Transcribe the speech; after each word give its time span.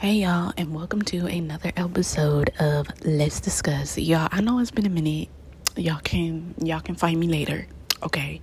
Hey 0.00 0.14
y'all, 0.14 0.54
and 0.56 0.74
welcome 0.74 1.02
to 1.02 1.26
another 1.26 1.72
episode 1.76 2.52
of 2.58 2.88
Let's 3.04 3.38
Discuss. 3.38 3.98
Y'all, 3.98 4.30
I 4.32 4.40
know 4.40 4.58
it's 4.58 4.70
been 4.70 4.86
a 4.86 4.88
minute. 4.88 5.28
Y'all 5.76 6.00
can 6.02 6.54
y'all 6.58 6.80
can 6.80 6.94
find 6.94 7.20
me 7.20 7.28
later, 7.28 7.66
okay? 8.02 8.40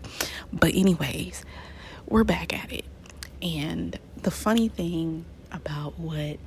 But 0.54 0.76
anyways, 0.76 1.44
we're 2.08 2.24
back 2.26 2.54
at 2.54 2.72
it. 2.72 2.86
And 3.42 3.98
the 4.22 4.30
funny 4.30 4.68
thing 4.68 5.26
about 5.52 5.98
what 5.98 6.38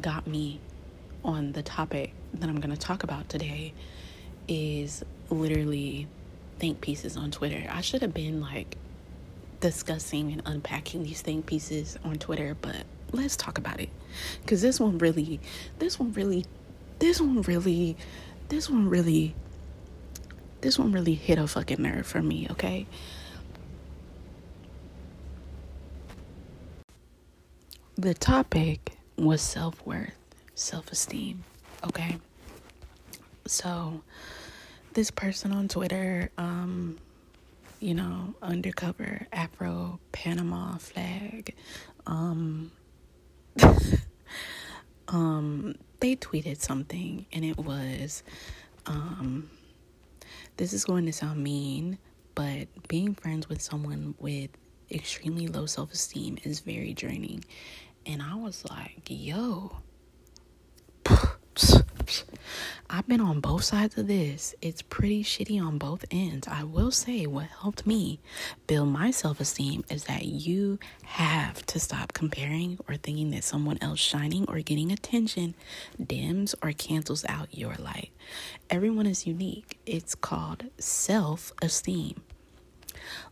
got 0.00 0.26
me 0.26 0.58
on 1.22 1.52
the 1.52 1.62
topic 1.62 2.14
that 2.32 2.48
I'm 2.48 2.60
going 2.60 2.74
to 2.74 2.80
talk 2.80 3.02
about 3.02 3.28
today 3.28 3.74
is 4.48 5.04
literally 5.28 6.08
think 6.58 6.80
pieces 6.80 7.14
on 7.14 7.30
Twitter. 7.30 7.68
I 7.70 7.82
should 7.82 8.00
have 8.00 8.14
been 8.14 8.40
like 8.40 8.78
discussing 9.60 10.32
and 10.32 10.40
unpacking 10.46 11.02
these 11.02 11.20
think 11.20 11.44
pieces 11.44 11.98
on 12.02 12.16
Twitter, 12.16 12.56
but 12.58 12.86
let's 13.12 13.36
talk 13.36 13.58
about 13.58 13.80
it. 13.80 13.90
Cuz 14.46 14.62
this 14.62 14.80
one 14.80 14.98
really 14.98 15.40
this 15.78 15.98
one 15.98 16.12
really 16.12 16.44
this 16.98 17.20
one 17.20 17.42
really 17.42 17.96
this 18.48 18.68
one 18.68 18.88
really 18.88 19.34
this 20.60 20.78
one 20.78 20.92
really 20.92 21.14
hit 21.14 21.38
a 21.38 21.46
fucking 21.46 21.82
nerve 21.82 22.06
for 22.06 22.22
me, 22.22 22.46
okay? 22.50 22.86
The 27.96 28.14
topic 28.14 28.96
was 29.16 29.40
self-worth, 29.42 30.16
self-esteem, 30.54 31.44
okay? 31.84 32.18
So 33.46 34.02
this 34.94 35.10
person 35.10 35.52
on 35.52 35.68
Twitter 35.68 36.30
um 36.36 36.98
you 37.80 37.94
know, 37.94 38.34
undercover 38.42 39.26
Afro 39.32 39.98
Panama 40.12 40.76
flag. 40.76 41.54
Um, 42.06 42.70
um, 45.10 45.74
they 46.00 46.16
tweeted 46.16 46.60
something, 46.60 47.26
and 47.32 47.44
it 47.44 47.58
was, 47.58 48.22
um, 48.86 49.50
this 50.56 50.72
is 50.72 50.84
going 50.84 51.06
to 51.06 51.12
sound 51.12 51.42
mean, 51.42 51.98
but 52.34 52.68
being 52.88 53.14
friends 53.14 53.48
with 53.48 53.60
someone 53.60 54.14
with 54.18 54.50
extremely 54.90 55.46
low 55.46 55.66
self 55.66 55.92
esteem 55.92 56.38
is 56.44 56.60
very 56.60 56.94
draining. 56.94 57.44
And 58.06 58.22
I 58.22 58.34
was 58.34 58.64
like, 58.64 59.02
yo, 59.08 59.76
I've 62.88 63.06
been 63.06 63.20
on 63.20 63.40
both 63.40 63.64
sides 63.64 63.96
of 63.96 64.06
this. 64.06 64.54
It's 64.60 64.82
pretty 64.82 65.22
shitty 65.22 65.60
on 65.60 65.78
both 65.78 66.04
ends. 66.10 66.48
I 66.48 66.64
will 66.64 66.90
say 66.90 67.26
what 67.26 67.46
helped 67.60 67.86
me 67.86 68.20
build 68.66 68.88
my 68.88 69.10
self 69.10 69.40
esteem 69.40 69.84
is 69.90 70.04
that 70.04 70.24
you 70.24 70.78
have 71.04 71.64
to 71.66 71.78
stop 71.80 72.12
comparing 72.12 72.78
or 72.88 72.96
thinking 72.96 73.30
that 73.30 73.44
someone 73.44 73.78
else 73.80 74.00
shining 74.00 74.44
or 74.48 74.60
getting 74.60 74.90
attention 74.92 75.54
dims 76.04 76.54
or 76.62 76.72
cancels 76.72 77.24
out 77.28 77.56
your 77.56 77.74
light. 77.76 78.10
Everyone 78.68 79.06
is 79.06 79.26
unique. 79.26 79.78
It's 79.86 80.14
called 80.14 80.64
self 80.78 81.52
esteem. 81.62 82.22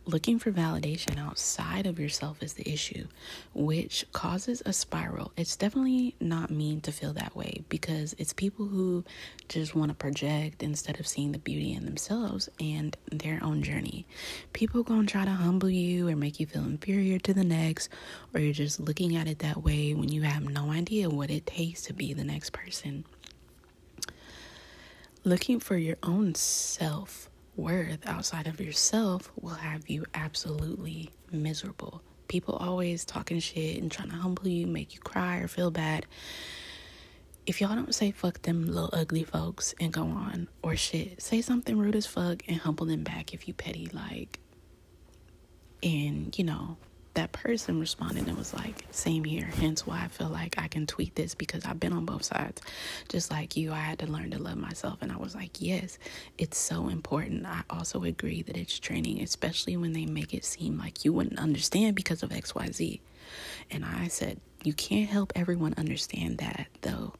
Looking 0.05 0.39
for 0.39 0.51
validation 0.51 1.19
outside 1.19 1.85
of 1.85 1.99
yourself 1.99 2.41
is 2.41 2.53
the 2.53 2.67
issue, 2.69 3.07
which 3.53 4.05
causes 4.11 4.61
a 4.65 4.73
spiral. 4.73 5.31
It's 5.37 5.55
definitely 5.55 6.15
not 6.19 6.49
mean 6.49 6.81
to 6.81 6.91
feel 6.91 7.13
that 7.13 7.35
way 7.35 7.63
because 7.69 8.15
it's 8.17 8.33
people 8.33 8.65
who 8.67 9.03
just 9.47 9.75
want 9.75 9.89
to 9.89 9.95
project 9.95 10.63
instead 10.63 10.99
of 10.99 11.07
seeing 11.07 11.31
the 11.31 11.39
beauty 11.39 11.73
in 11.73 11.85
themselves 11.85 12.49
and 12.59 12.97
their 13.11 13.39
own 13.43 13.61
journey. 13.63 14.05
People 14.53 14.83
gonna 14.83 15.07
try 15.07 15.25
to 15.25 15.31
humble 15.31 15.69
you 15.69 16.07
or 16.07 16.15
make 16.15 16.39
you 16.39 16.45
feel 16.45 16.63
inferior 16.63 17.19
to 17.19 17.33
the 17.33 17.43
next, 17.43 17.89
or 18.33 18.39
you're 18.39 18.53
just 18.53 18.79
looking 18.79 19.15
at 19.15 19.27
it 19.27 19.39
that 19.39 19.63
way 19.63 19.93
when 19.93 20.09
you 20.09 20.21
have 20.23 20.43
no 20.43 20.71
idea 20.71 21.09
what 21.09 21.29
it 21.29 21.45
takes 21.45 21.83
to 21.83 21.93
be 21.93 22.13
the 22.13 22.23
next 22.23 22.51
person. 22.51 23.05
Looking 25.23 25.59
for 25.59 25.77
your 25.77 25.97
own 26.01 26.33
self 26.35 27.29
worth 27.59 28.05
outside 28.07 28.47
of 28.47 28.59
yourself 28.59 29.31
will 29.39 29.55
have 29.55 29.89
you 29.89 30.05
absolutely 30.13 31.11
miserable. 31.31 32.01
People 32.27 32.55
always 32.55 33.05
talking 33.05 33.39
shit 33.39 33.81
and 33.81 33.91
trying 33.91 34.09
to 34.09 34.15
humble 34.15 34.47
you, 34.47 34.67
make 34.67 34.93
you 34.93 34.99
cry 34.99 35.37
or 35.37 35.47
feel 35.47 35.71
bad. 35.71 36.05
If 37.45 37.61
y'all 37.61 37.75
don't 37.75 37.95
say 37.95 38.11
fuck 38.11 38.41
them 38.43 38.67
little 38.67 38.91
ugly 38.93 39.23
folks 39.23 39.73
and 39.79 39.91
go 39.91 40.03
on, 40.03 40.47
or 40.61 40.75
shit, 40.75 41.21
say 41.21 41.41
something 41.41 41.77
rude 41.77 41.95
as 41.95 42.05
fuck 42.05 42.43
and 42.47 42.57
humble 42.57 42.85
them 42.85 43.03
back 43.03 43.33
if 43.33 43.47
you 43.47 43.53
petty, 43.53 43.89
like, 43.91 44.39
and 45.81 46.37
you 46.37 46.43
know, 46.43 46.77
that 47.19 47.33
person 47.33 47.81
responded 47.81 48.25
and 48.29 48.37
was 48.37 48.53
like, 48.53 48.85
same 48.91 49.25
here. 49.25 49.43
Hence 49.43 49.85
why 49.85 50.03
I 50.05 50.07
feel 50.07 50.29
like 50.29 50.55
I 50.57 50.69
can 50.69 50.87
tweet 50.87 51.15
this 51.15 51.35
because 51.35 51.65
I've 51.65 51.79
been 51.79 51.91
on 51.91 52.05
both 52.05 52.23
sides. 52.23 52.61
Just 53.09 53.29
like 53.29 53.57
you, 53.57 53.73
I 53.73 53.79
had 53.79 53.99
to 53.99 54.07
learn 54.07 54.31
to 54.31 54.39
love 54.41 54.55
myself. 54.55 54.99
And 55.01 55.11
I 55.11 55.17
was 55.17 55.35
like, 55.35 55.61
yes, 55.61 55.99
it's 56.37 56.57
so 56.57 56.87
important. 56.87 57.45
I 57.45 57.63
also 57.69 58.05
agree 58.05 58.41
that 58.43 58.55
it's 58.55 58.79
training, 58.79 59.21
especially 59.21 59.75
when 59.75 59.91
they 59.91 60.05
make 60.05 60.33
it 60.33 60.45
seem 60.45 60.77
like 60.77 61.03
you 61.03 61.11
wouldn't 61.11 61.39
understand 61.39 61.97
because 61.97 62.23
of 62.23 62.29
XYZ. 62.29 63.01
And 63.69 63.83
I 63.83 64.07
said, 64.07 64.39
you 64.63 64.71
can't 64.71 65.09
help 65.09 65.33
everyone 65.35 65.73
understand 65.77 66.37
that, 66.37 66.67
though, 66.83 67.15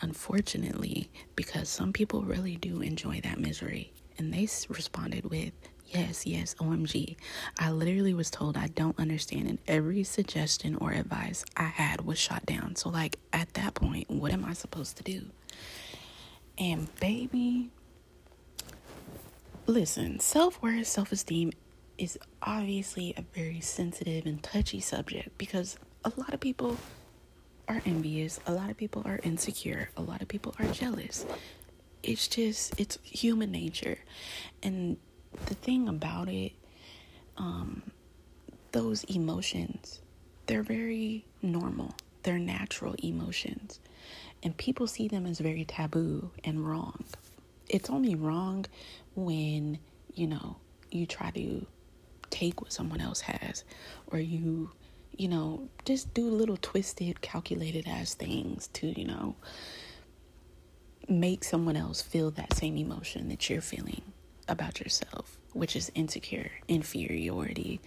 unfortunately, 0.00 1.10
because 1.34 1.68
some 1.68 1.92
people 1.92 2.22
really 2.22 2.54
do 2.54 2.82
enjoy 2.82 3.20
that 3.22 3.40
misery. 3.40 3.92
And 4.16 4.32
they 4.32 4.48
responded 4.68 5.28
with, 5.28 5.54
Yes, 5.90 6.24
yes, 6.24 6.54
OMG. 6.60 7.16
I 7.58 7.72
literally 7.72 8.14
was 8.14 8.30
told 8.30 8.56
I 8.56 8.68
don't 8.68 8.96
understand, 8.98 9.48
and 9.48 9.58
every 9.66 10.04
suggestion 10.04 10.76
or 10.76 10.92
advice 10.92 11.44
I 11.56 11.64
had 11.64 12.02
was 12.02 12.16
shot 12.16 12.46
down. 12.46 12.76
So, 12.76 12.90
like, 12.90 13.18
at 13.32 13.54
that 13.54 13.74
point, 13.74 14.08
what 14.08 14.32
am 14.32 14.44
I 14.44 14.52
supposed 14.52 14.98
to 14.98 15.02
do? 15.02 15.26
And, 16.56 16.94
baby, 17.00 17.70
listen, 19.66 20.20
self 20.20 20.62
worth, 20.62 20.86
self 20.86 21.10
esteem 21.10 21.50
is 21.98 22.16
obviously 22.40 23.12
a 23.16 23.22
very 23.34 23.60
sensitive 23.60 24.26
and 24.26 24.40
touchy 24.44 24.78
subject 24.80 25.36
because 25.38 25.76
a 26.04 26.12
lot 26.16 26.32
of 26.32 26.38
people 26.38 26.76
are 27.66 27.82
envious, 27.84 28.38
a 28.46 28.52
lot 28.52 28.70
of 28.70 28.76
people 28.76 29.02
are 29.04 29.18
insecure, 29.24 29.90
a 29.96 30.02
lot 30.02 30.22
of 30.22 30.28
people 30.28 30.54
are 30.60 30.66
jealous. 30.66 31.26
It's 32.04 32.28
just, 32.28 32.78
it's 32.80 32.98
human 33.02 33.50
nature. 33.50 33.98
And 34.62 34.96
the 35.46 35.54
thing 35.54 35.88
about 35.88 36.28
it, 36.28 36.52
um, 37.36 37.82
those 38.72 39.04
emotions, 39.04 40.00
they're 40.46 40.62
very 40.62 41.24
normal. 41.42 41.94
They're 42.22 42.38
natural 42.38 42.94
emotions. 43.02 43.80
And 44.42 44.56
people 44.56 44.86
see 44.86 45.08
them 45.08 45.26
as 45.26 45.40
very 45.40 45.64
taboo 45.64 46.30
and 46.44 46.66
wrong. 46.68 47.04
It's 47.68 47.90
only 47.90 48.14
wrong 48.14 48.66
when, 49.14 49.78
you 50.14 50.26
know, 50.26 50.56
you 50.90 51.06
try 51.06 51.30
to 51.30 51.66
take 52.30 52.60
what 52.60 52.72
someone 52.72 53.00
else 53.00 53.20
has 53.20 53.64
or 54.08 54.18
you, 54.18 54.70
you 55.16 55.28
know, 55.28 55.68
just 55.84 56.12
do 56.14 56.28
little 56.28 56.56
twisted, 56.56 57.20
calculated 57.20 57.86
as 57.86 58.14
things 58.14 58.68
to, 58.74 58.98
you 58.98 59.06
know, 59.06 59.36
make 61.08 61.44
someone 61.44 61.76
else 61.76 62.02
feel 62.02 62.30
that 62.32 62.54
same 62.54 62.76
emotion 62.76 63.28
that 63.28 63.50
you're 63.50 63.60
feeling 63.60 64.02
about 64.50 64.80
yourself, 64.80 65.36
which 65.52 65.76
is 65.76 65.90
insecure, 65.94 66.50
inferiority, 66.68 67.80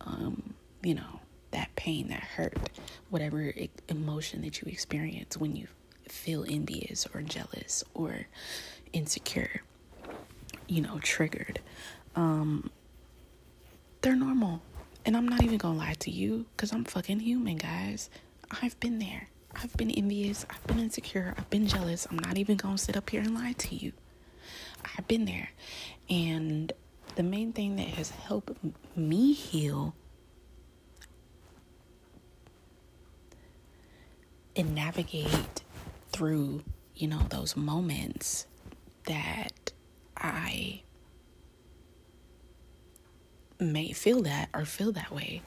um, 0.00 0.54
you 0.82 0.94
know, 0.94 1.20
that 1.50 1.74
pain, 1.76 2.08
that 2.08 2.20
hurt, 2.20 2.56
whatever 3.10 3.52
emotion 3.88 4.42
that 4.42 4.60
you 4.60 4.70
experience 4.70 5.36
when 5.36 5.56
you 5.56 5.66
feel 6.08 6.44
envious 6.48 7.06
or 7.14 7.22
jealous 7.22 7.84
or 7.94 8.26
insecure, 8.92 9.62
you 10.66 10.80
know, 10.80 10.98
triggered. 11.02 11.60
Um, 12.16 12.70
they're 14.02 14.16
normal. 14.16 14.62
And 15.04 15.16
I'm 15.16 15.26
not 15.26 15.42
even 15.42 15.58
gonna 15.58 15.78
lie 15.78 15.94
to 16.00 16.10
you 16.10 16.46
because 16.54 16.72
I'm 16.72 16.84
fucking 16.84 17.20
human, 17.20 17.56
guys. 17.56 18.10
I've 18.62 18.78
been 18.80 18.98
there. 18.98 19.28
I've 19.54 19.74
been 19.76 19.90
envious. 19.90 20.44
I've 20.50 20.66
been 20.66 20.78
insecure. 20.78 21.34
I've 21.38 21.48
been 21.50 21.66
jealous. 21.66 22.06
I'm 22.10 22.18
not 22.18 22.36
even 22.36 22.56
gonna 22.56 22.78
sit 22.78 22.96
up 22.96 23.08
here 23.10 23.20
and 23.22 23.34
lie 23.34 23.52
to 23.52 23.74
you. 23.74 23.92
I've 24.84 25.08
been 25.08 25.24
there. 25.24 25.50
And 26.08 26.72
the 27.16 27.22
main 27.22 27.52
thing 27.52 27.76
that 27.76 27.88
has 27.88 28.10
helped 28.10 28.52
me 28.96 29.32
heal 29.32 29.94
and 34.56 34.74
navigate 34.74 35.62
through, 36.10 36.64
you 36.94 37.08
know, 37.08 37.20
those 37.30 37.56
moments 37.56 38.46
that 39.04 39.72
I 40.16 40.82
may 43.60 43.92
feel 43.92 44.22
that 44.22 44.48
or 44.54 44.64
feel 44.64 44.92
that 44.92 45.10
way 45.10 45.42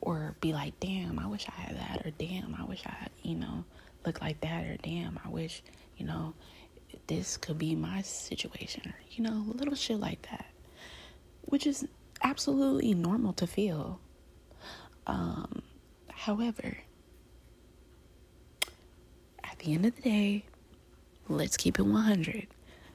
or 0.00 0.36
be 0.40 0.52
like, 0.52 0.78
damn, 0.80 1.18
I 1.18 1.26
wish 1.26 1.46
I 1.48 1.60
had 1.60 1.76
that, 1.76 2.06
or 2.06 2.10
damn, 2.10 2.54
I 2.54 2.64
wish 2.64 2.82
I, 2.86 3.08
you 3.22 3.34
know, 3.34 3.64
look 4.04 4.20
like 4.20 4.40
that, 4.40 4.64
or 4.64 4.76
damn, 4.76 5.18
I 5.24 5.28
wish, 5.28 5.62
you 5.96 6.06
know, 6.06 6.34
this 7.06 7.36
could 7.36 7.58
be 7.58 7.74
my 7.74 8.02
situation, 8.02 8.92
you 9.10 9.22
know, 9.22 9.44
little 9.54 9.74
shit 9.74 10.00
like 10.00 10.28
that, 10.30 10.46
which 11.42 11.66
is 11.66 11.86
absolutely 12.22 12.94
normal 12.94 13.32
to 13.34 13.46
feel. 13.46 14.00
Um, 15.06 15.62
however, 16.10 16.78
at 19.44 19.58
the 19.60 19.72
end 19.74 19.86
of 19.86 19.94
the 19.96 20.02
day, 20.02 20.44
let's 21.28 21.56
keep 21.56 21.78
it 21.78 21.84
100. 21.86 22.46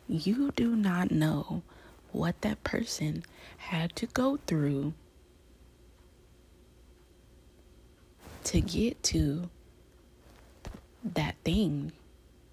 You 0.08 0.52
do 0.56 0.76
not 0.76 1.12
know 1.12 1.64
what 2.12 2.42
that 2.42 2.64
person 2.64 3.24
had 3.58 3.96
to 3.96 4.06
go 4.08 4.38
through 4.46 4.94
to 8.44 8.60
get 8.60 9.02
to 9.04 9.50
that 11.04 11.36
thing 11.44 11.94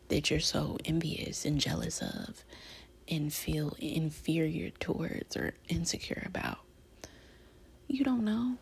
that 0.08 0.30
you're 0.30 0.40
so 0.40 0.78
envious 0.84 1.44
and 1.44 1.60
jealous 1.60 2.00
of 2.00 2.44
and 3.08 3.32
feel 3.32 3.74
inferior 3.78 4.70
towards 4.80 5.36
or 5.36 5.54
insecure 5.68 6.22
about. 6.26 6.58
You 7.86 8.04
don't 8.04 8.24
know. 8.24 8.56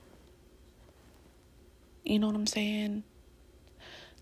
You 2.05 2.19
know 2.21 2.29
what 2.29 2.37
I'm 2.37 2.47
saying? 2.47 3.03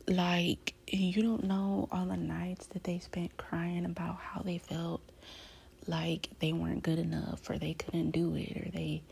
Like, 0.06 0.74
you 0.86 1.22
don't 1.22 1.44
know 1.44 1.88
all 1.90 2.06
the 2.06 2.16
nights 2.16 2.66
that 2.68 2.84
they 2.84 2.98
spent 2.98 3.36
crying 3.36 3.84
about 3.84 4.16
how 4.16 4.40
they 4.42 4.58
felt 4.58 5.02
like 5.86 6.30
they 6.40 6.52
weren't 6.52 6.82
good 6.82 6.98
enough 6.98 7.48
or 7.50 7.58
they 7.58 7.74
couldn't 7.74 8.10
do 8.10 8.34
it 8.36 8.56
or 8.56 8.70
they 8.70 9.02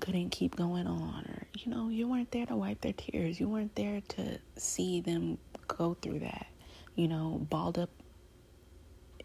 couldn't 0.00 0.30
keep 0.30 0.56
going 0.56 0.86
on 0.86 1.24
or 1.24 1.46
you 1.54 1.70
know 1.72 1.88
you 1.88 2.06
weren't 2.06 2.30
there 2.30 2.44
to 2.44 2.54
wipe 2.54 2.80
their 2.82 2.92
tears 2.92 3.40
you 3.40 3.48
weren't 3.48 3.74
there 3.76 4.02
to 4.08 4.38
see 4.56 5.00
them 5.00 5.38
go 5.68 5.96
through 6.00 6.20
that 6.20 6.46
you 6.94 7.08
know 7.08 7.46
balled 7.50 7.78
up 7.78 7.90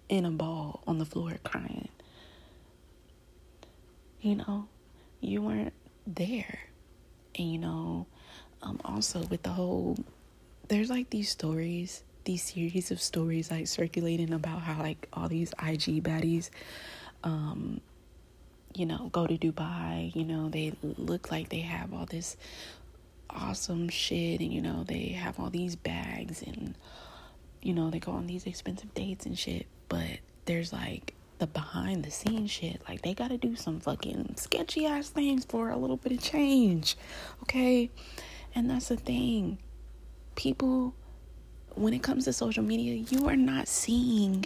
in 0.09 0.25
a 0.25 0.31
ball 0.31 0.83
on 0.85 0.97
the 0.97 1.05
floor 1.05 1.37
crying. 1.43 1.87
You 4.21 4.35
know 4.35 4.67
you 5.19 5.41
weren't 5.41 5.73
there. 6.05 6.59
And 7.35 7.51
you 7.51 7.57
know 7.59 8.05
um 8.61 8.79
also 8.83 9.23
with 9.23 9.43
the 9.43 9.49
whole 9.49 9.97
there's 10.67 10.89
like 10.89 11.09
these 11.09 11.29
stories 11.29 12.03
these 12.25 12.43
series 12.43 12.91
of 12.91 13.01
stories 13.01 13.49
like 13.49 13.67
circulating 13.67 14.31
about 14.33 14.61
how 14.61 14.79
like 14.79 15.07
all 15.13 15.27
these 15.27 15.51
IG 15.53 16.03
baddies 16.03 16.49
um 17.23 17.81
you 18.75 18.85
know 18.85 19.09
go 19.11 19.25
to 19.27 19.37
Dubai. 19.37 20.13
You 20.15 20.25
know 20.25 20.49
they 20.49 20.73
look 20.83 21.31
like 21.31 21.49
they 21.49 21.59
have 21.61 21.93
all 21.93 22.05
this 22.05 22.37
awesome 23.35 23.89
shit 23.89 24.41
and 24.41 24.53
you 24.53 24.61
know 24.61 24.83
they 24.83 25.09
have 25.09 25.39
all 25.39 25.49
these 25.49 25.75
bags 25.75 26.41
and 26.41 26.75
you 27.61 27.73
know 27.73 27.89
they 27.89 27.99
go 27.99 28.11
on 28.11 28.27
these 28.27 28.45
expensive 28.45 28.93
dates 28.93 29.25
and 29.25 29.37
shit 29.37 29.65
but 29.89 30.19
there's 30.45 30.73
like 30.73 31.13
the 31.41 31.47
behind 31.47 32.03
the 32.03 32.11
scenes 32.11 32.51
shit. 32.51 32.81
Like 32.87 33.01
they 33.01 33.15
got 33.15 33.29
to 33.29 33.37
do 33.37 33.55
some 33.55 33.79
fucking 33.79 34.35
sketchy 34.37 34.85
ass 34.85 35.09
things 35.09 35.43
for 35.43 35.71
a 35.71 35.75
little 35.75 35.97
bit 35.97 36.11
of 36.11 36.21
change 36.21 36.95
okay? 37.41 37.89
And 38.53 38.69
that's 38.69 38.89
the 38.89 38.95
thing. 38.95 39.57
People 40.35 40.93
when 41.73 41.93
it 41.93 42.03
comes 42.03 42.25
to 42.25 42.33
social 42.33 42.63
media, 42.63 42.93
you 43.09 43.27
are 43.27 43.35
not 43.35 43.67
seeing 43.67 44.45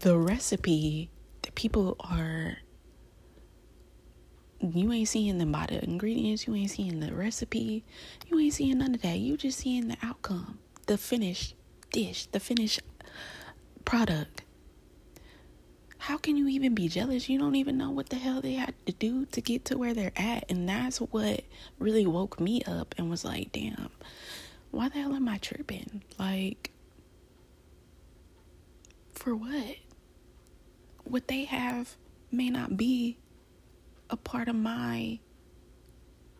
the 0.00 0.16
recipe 0.16 1.10
that 1.42 1.54
people 1.56 1.96
are 1.98 2.58
you 4.60 4.92
ain't 4.92 5.08
seeing 5.08 5.38
them 5.38 5.52
by 5.52 5.66
the 5.66 5.82
ingredients, 5.82 6.46
you 6.46 6.54
ain't 6.54 6.70
seeing 6.70 7.00
the 7.00 7.14
recipe, 7.14 7.84
you 8.28 8.38
ain't 8.38 8.54
seeing 8.54 8.78
none 8.78 8.94
of 8.94 9.02
that. 9.02 9.18
You 9.18 9.36
just 9.36 9.58
seeing 9.58 9.88
the 9.88 9.96
outcome, 10.02 10.58
the 10.86 10.98
finished 10.98 11.54
dish, 11.92 12.26
the 12.26 12.40
finished 12.40 12.80
product. 13.84 14.42
How 15.98 16.16
can 16.16 16.36
you 16.36 16.48
even 16.48 16.74
be 16.74 16.88
jealous? 16.88 17.28
You 17.28 17.38
don't 17.38 17.56
even 17.56 17.76
know 17.76 17.90
what 17.90 18.08
the 18.08 18.16
hell 18.16 18.40
they 18.40 18.54
had 18.54 18.74
to 18.86 18.92
do 18.92 19.26
to 19.26 19.40
get 19.40 19.66
to 19.66 19.76
where 19.76 19.92
they're 19.92 20.12
at. 20.16 20.50
And 20.50 20.68
that's 20.68 20.98
what 20.98 21.42
really 21.78 22.06
woke 22.06 22.40
me 22.40 22.62
up 22.66 22.94
and 22.96 23.10
was 23.10 23.24
like, 23.24 23.52
damn, 23.52 23.90
why 24.70 24.88
the 24.88 24.98
hell 24.98 25.14
am 25.14 25.28
I 25.28 25.36
tripping? 25.38 26.02
Like, 26.18 26.70
for 29.12 29.34
what? 29.34 29.76
What 31.04 31.28
they 31.28 31.44
have 31.44 31.96
may 32.32 32.48
not 32.48 32.76
be 32.78 33.18
a 34.10 34.16
part 34.16 34.48
of 34.48 34.54
my, 34.54 35.18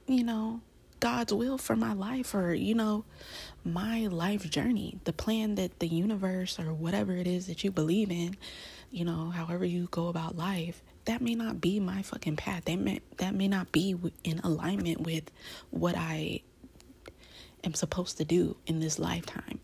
you 0.06 0.24
know, 0.24 0.60
God's 0.98 1.32
will 1.32 1.56
for 1.56 1.74
my 1.74 1.94
life 1.94 2.34
or, 2.34 2.52
you 2.52 2.74
know, 2.74 3.04
my 3.64 4.06
life 4.08 4.48
journey, 4.50 4.98
the 5.04 5.14
plan 5.14 5.54
that 5.54 5.78
the 5.78 5.88
universe 5.88 6.58
or 6.58 6.74
whatever 6.74 7.14
it 7.14 7.26
is 7.26 7.46
that 7.46 7.64
you 7.64 7.70
believe 7.70 8.10
in, 8.10 8.36
you 8.90 9.04
know, 9.04 9.30
however 9.30 9.64
you 9.64 9.88
go 9.90 10.08
about 10.08 10.36
life, 10.36 10.82
that 11.06 11.22
may 11.22 11.34
not 11.34 11.60
be 11.60 11.80
my 11.80 12.02
fucking 12.02 12.36
path. 12.36 12.66
That 12.66 12.78
may, 12.78 13.00
that 13.16 13.34
may 13.34 13.48
not 13.48 13.72
be 13.72 13.96
in 14.24 14.40
alignment 14.40 15.00
with 15.00 15.30
what 15.70 15.94
I 15.96 16.42
am 17.64 17.72
supposed 17.72 18.18
to 18.18 18.24
do 18.24 18.56
in 18.66 18.80
this 18.80 18.98
lifetime. 18.98 19.60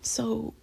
So, 0.00 0.54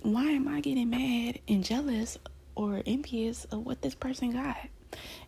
why 0.00 0.24
am 0.24 0.48
I 0.48 0.60
getting 0.60 0.90
mad 0.90 1.38
and 1.46 1.62
jealous 1.62 2.18
or 2.56 2.82
envious 2.84 3.44
of 3.46 3.64
what 3.64 3.82
this 3.82 3.94
person 3.94 4.32
got? 4.32 4.68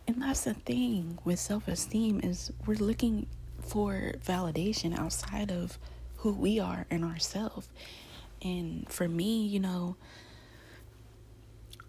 And 0.07 0.21
that's 0.21 0.43
the 0.43 0.53
thing 0.53 1.17
with 1.23 1.39
self-esteem 1.39 2.21
is 2.23 2.51
we're 2.65 2.75
looking 2.75 3.27
for 3.59 4.13
validation 4.25 4.97
outside 4.97 5.51
of 5.51 5.79
who 6.17 6.31
we 6.31 6.59
are 6.59 6.85
and 6.89 7.03
ourselves. 7.03 7.69
And 8.41 8.87
for 8.89 9.07
me, 9.07 9.45
you 9.45 9.59
know, 9.59 9.95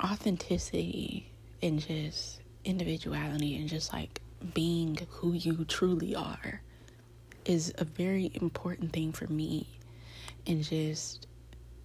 authenticity 0.02 1.31
and 1.62 1.78
just 1.81 2.40
individuality 2.64 3.56
and 3.56 3.69
just 3.69 3.93
like 3.93 4.20
being 4.55 4.99
who 5.08 5.32
you 5.32 5.64
truly 5.64 6.14
are 6.14 6.61
is 7.44 7.72
a 7.79 7.84
very 7.84 8.31
important 8.34 8.93
thing 8.93 9.12
for 9.12 9.26
me 9.26 9.69
and 10.46 10.62
just 10.62 11.26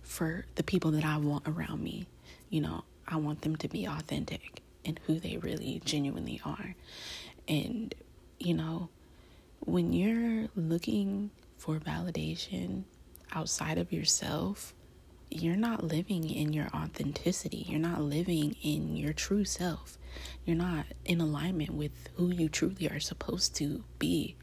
for 0.02 0.46
the 0.56 0.64
people 0.64 0.92
that 0.92 1.06
I 1.06 1.18
want 1.18 1.48
around 1.48 1.84
me. 1.84 2.08
You 2.50 2.62
know, 2.62 2.84
I 3.08 3.18
want 3.18 3.42
them 3.42 3.56
to 3.58 3.68
be 3.68 3.86
authentic 3.86 4.61
and 4.86 5.00
who 5.06 5.20
they 5.20 5.38
really 5.38 5.82
genuinely 5.86 6.42
are. 6.46 6.76
And, 7.48 7.94
you 8.40 8.54
know, 8.54 8.90
when 9.60 9.94
you're 9.94 10.50
looking 10.56 11.32
for 11.58 11.78
validation 11.78 12.84
outside 13.34 13.78
of 13.78 13.92
yourself, 13.92 14.74
you're 15.30 15.56
not 15.56 15.84
living 15.84 16.30
in 16.30 16.52
your 16.52 16.68
authenticity. 16.74 17.66
You're 17.70 17.80
not 17.80 18.02
living 18.02 18.56
in 18.62 18.98
your 18.98 19.14
true 19.14 19.46
self. 19.46 19.98
You're 20.46 20.58
not 20.58 20.86
in 21.06 21.22
alignment 21.22 21.74
with 21.74 22.10
who 22.16 22.32
you 22.32 22.50
truly 22.50 22.90
are 22.90 23.00
supposed 23.00 23.56
to 23.56 23.84
be 23.98 24.36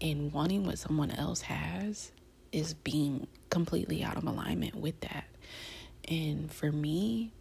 and 0.00 0.32
wanting 0.32 0.64
what 0.64 0.78
someone 0.78 1.10
else 1.10 1.42
has 1.42 2.12
is 2.52 2.74
being 2.74 3.26
completely 3.50 4.02
out 4.02 4.16
of 4.16 4.24
alignment 4.24 4.74
with 4.74 5.00
that. 5.00 5.24
And 6.08 6.50
for 6.50 6.72
me, 6.72 7.32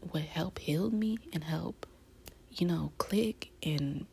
what 0.00 0.22
helped 0.22 0.60
heal 0.60 0.90
me 0.90 1.18
and 1.32 1.44
help, 1.44 1.86
you 2.50 2.66
know, 2.66 2.92
click 2.98 3.50
and 3.62 4.06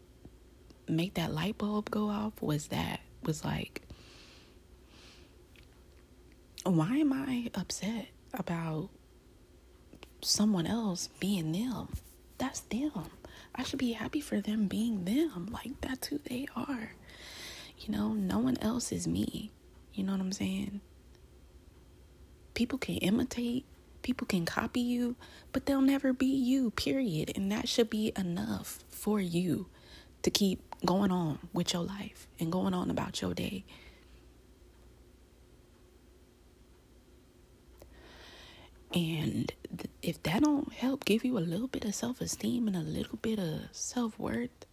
make 0.88 1.16
that 1.16 1.34
light 1.34 1.58
bulb 1.58 1.90
go 1.92 2.10
off 2.10 2.42
was 2.42 2.68
that 2.68 3.02
was 3.24 3.44
like 3.44 3.82
why 6.64 6.98
am 6.98 7.14
I 7.14 7.50
upset 7.56 8.08
about 8.34 8.90
someone 10.22 10.68
else 10.68 11.08
being 11.20 11.52
them? 11.52 11.90
That's 12.38 12.60
them. 12.62 13.06
I 13.56 13.64
should 13.64 13.80
be 13.80 13.94
happy 13.94 14.22
for 14.22 14.42
them 14.42 14.68
being 14.68 15.06
them. 15.06 15.50
Like 15.52 15.80
that's 15.82 16.08
who 16.08 16.20
they 16.20 16.48
are. 16.56 16.94
You 17.80 17.94
know, 17.94 18.14
no 18.14 18.40
one 18.40 18.58
else 18.62 18.92
is 18.92 19.08
me. 19.08 19.52
You 19.94 20.04
know 20.04 20.12
what 20.12 20.22
I'm 20.22 20.32
saying? 20.32 20.82
People 22.54 22.78
can 22.80 22.96
imitate, 22.96 23.66
people 24.08 24.26
can 24.26 24.46
copy 24.46 24.80
you, 24.80 25.18
but 25.52 25.66
they'll 25.66 25.82
never 25.82 26.14
be 26.14 26.28
you, 26.28 26.72
period. 26.72 27.30
And 27.36 27.52
that 27.52 27.68
should 27.68 27.90
be 27.90 28.14
enough 28.16 28.80
for 28.90 29.20
you 29.20 29.68
to 30.22 30.32
keep 30.32 30.62
going 30.86 31.12
on 31.12 31.40
with 31.52 31.74
your 31.74 31.84
life 31.84 32.26
and 32.40 32.50
going 32.50 32.74
on 32.74 32.90
about 32.90 33.22
your 33.22 33.34
day. 33.34 33.66
And 38.94 39.52
if 40.02 40.24
that 40.24 40.42
don't 40.42 40.72
help 40.72 41.04
give 41.04 41.26
you 41.26 41.38
a 41.38 41.40
little 41.40 41.68
bit 41.68 41.84
of 41.84 41.94
self-esteem 41.94 42.66
and 42.68 42.78
a 42.78 42.80
little 42.80 43.18
bit 43.22 43.40
of 43.40 43.64
self-worth, 43.74 44.66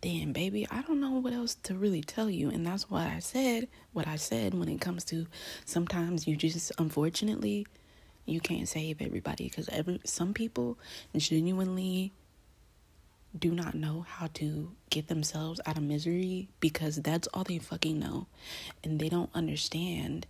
then 0.00 0.32
baby, 0.32 0.66
I 0.68 0.82
don't 0.82 1.00
know 1.00 1.12
what 1.12 1.32
else 1.32 1.54
to 1.62 1.76
really 1.76 2.02
tell 2.02 2.28
you. 2.28 2.50
And 2.50 2.66
that's 2.66 2.90
why 2.90 3.12
I 3.14 3.20
said 3.20 3.68
what 3.92 4.08
I 4.08 4.16
said 4.16 4.52
when 4.52 4.68
it 4.68 4.80
comes 4.80 5.04
to 5.04 5.28
sometimes 5.64 6.26
you 6.26 6.34
just 6.34 6.72
unfortunately 6.76 7.68
you 8.24 8.40
can't 8.40 8.68
save 8.68 9.00
everybody 9.00 9.44
because 9.44 9.68
every 9.68 10.00
some 10.04 10.32
people 10.34 10.78
genuinely 11.16 12.12
do 13.38 13.50
not 13.50 13.74
know 13.74 14.04
how 14.06 14.28
to 14.34 14.70
get 14.90 15.08
themselves 15.08 15.60
out 15.64 15.76
of 15.78 15.82
misery 15.82 16.48
because 16.60 16.96
that's 16.96 17.26
all 17.28 17.44
they 17.44 17.58
fucking 17.58 17.98
know 17.98 18.26
and 18.84 19.00
they 19.00 19.08
don't 19.08 19.30
understand 19.34 20.26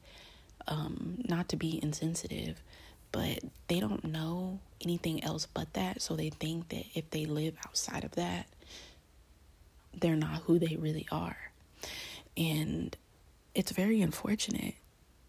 um 0.69 1.19
not 1.29 1.49
to 1.49 1.57
be 1.57 1.81
insensitive 1.83 2.63
but 3.11 3.41
they 3.69 3.81
don't 3.81 4.05
know 4.05 4.61
anything 4.81 5.23
else 5.25 5.47
but 5.53 5.73
that 5.75 6.01
so 6.01 6.15
they 6.15 6.31
think 6.31 6.69
that 6.69 6.85
if 6.95 7.11
they 7.11 7.27
live 7.27 7.55
outside 7.67 8.05
of 8.05 8.13
that 8.13 8.47
they're 9.95 10.17
not 10.17 10.43
who 10.43 10.59
they 10.59 10.77
really 10.77 11.07
are. 11.11 11.37
And 12.37 12.97
it's 13.55 13.73
very 13.73 14.01
unfortunate, 14.01 14.75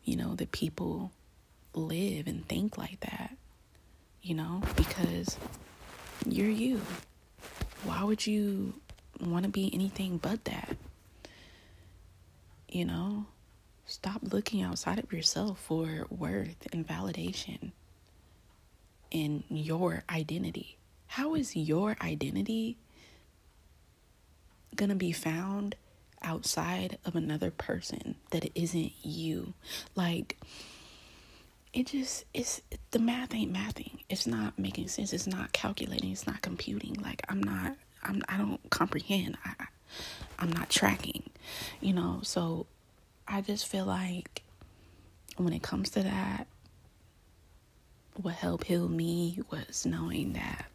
you 0.04 0.16
know, 0.16 0.36
that 0.36 0.52
people 0.52 1.12
live 1.74 2.28
and 2.28 2.48
think 2.48 2.78
like 2.78 3.00
that, 3.02 3.36
you 4.22 4.36
know, 4.36 4.62
because 4.76 5.38
you're 6.26 6.50
you. 6.50 6.82
Why 7.84 8.04
would 8.04 8.26
you 8.26 8.74
want 9.20 9.44
to 9.44 9.52
be 9.52 9.70
anything 9.74 10.18
but 10.18 10.46
that? 10.46 10.76
You 12.70 12.86
know, 12.86 13.26
stop 13.86 14.22
looking 14.24 14.62
outside 14.62 15.00
of 15.00 15.12
yourself 15.12 15.60
for 15.60 16.06
worth 16.10 16.68
and 16.72 16.88
validation 16.88 17.72
in 19.12 19.44
your 19.50 20.04
identity. 20.10 20.78
How 21.08 21.36
is 21.36 21.56
your 21.56 21.96
identity 22.02 22.78
going 24.76 24.90
to 24.90 24.96
be 24.96 25.12
found 25.12 25.76
outside 26.24 26.98
of 27.06 27.16
another 27.16 27.52
person 27.52 28.16
that 28.32 28.50
isn't 28.56 28.94
you? 29.04 29.54
Like, 29.96 30.40
it 31.74 31.88
just 31.88 32.26
it's 32.34 32.62
the 32.92 33.00
math 33.00 33.34
ain't 33.34 33.52
mathing. 33.52 34.00
It's 34.10 34.28
not 34.28 34.58
making 34.60 34.88
sense. 34.88 35.12
It's 35.12 35.28
not 35.28 35.52
calculating. 35.54 36.12
It's 36.12 36.28
not 36.28 36.42
computing. 36.42 36.94
Like 37.02 37.24
I'm 37.30 37.42
not. 37.42 37.76
I'm. 38.04 38.22
I 38.30 38.38
don't 38.38 38.70
comprehend. 38.70 39.38
I. 39.44 39.54
I'm 40.40 40.52
not 40.52 40.70
tracking. 40.70 41.24
You 41.82 41.94
know. 41.94 42.20
So, 42.24 42.68
I 43.28 43.42
just 43.42 43.68
feel 43.68 43.86
like 43.86 44.44
when 45.38 45.54
it 45.54 45.64
comes 45.64 45.90
to 45.92 46.04
that, 46.04 46.48
what 48.22 48.36
helped 48.36 48.66
heal 48.66 48.88
me 48.88 49.40
was 49.50 49.86
knowing 49.86 50.34
that 50.34 50.66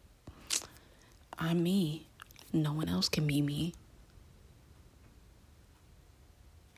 I'm 1.38 1.62
me. 1.62 2.06
No 2.52 2.72
one 2.72 2.88
else 2.88 3.08
can 3.08 3.26
be 3.26 3.40
me. 3.42 3.74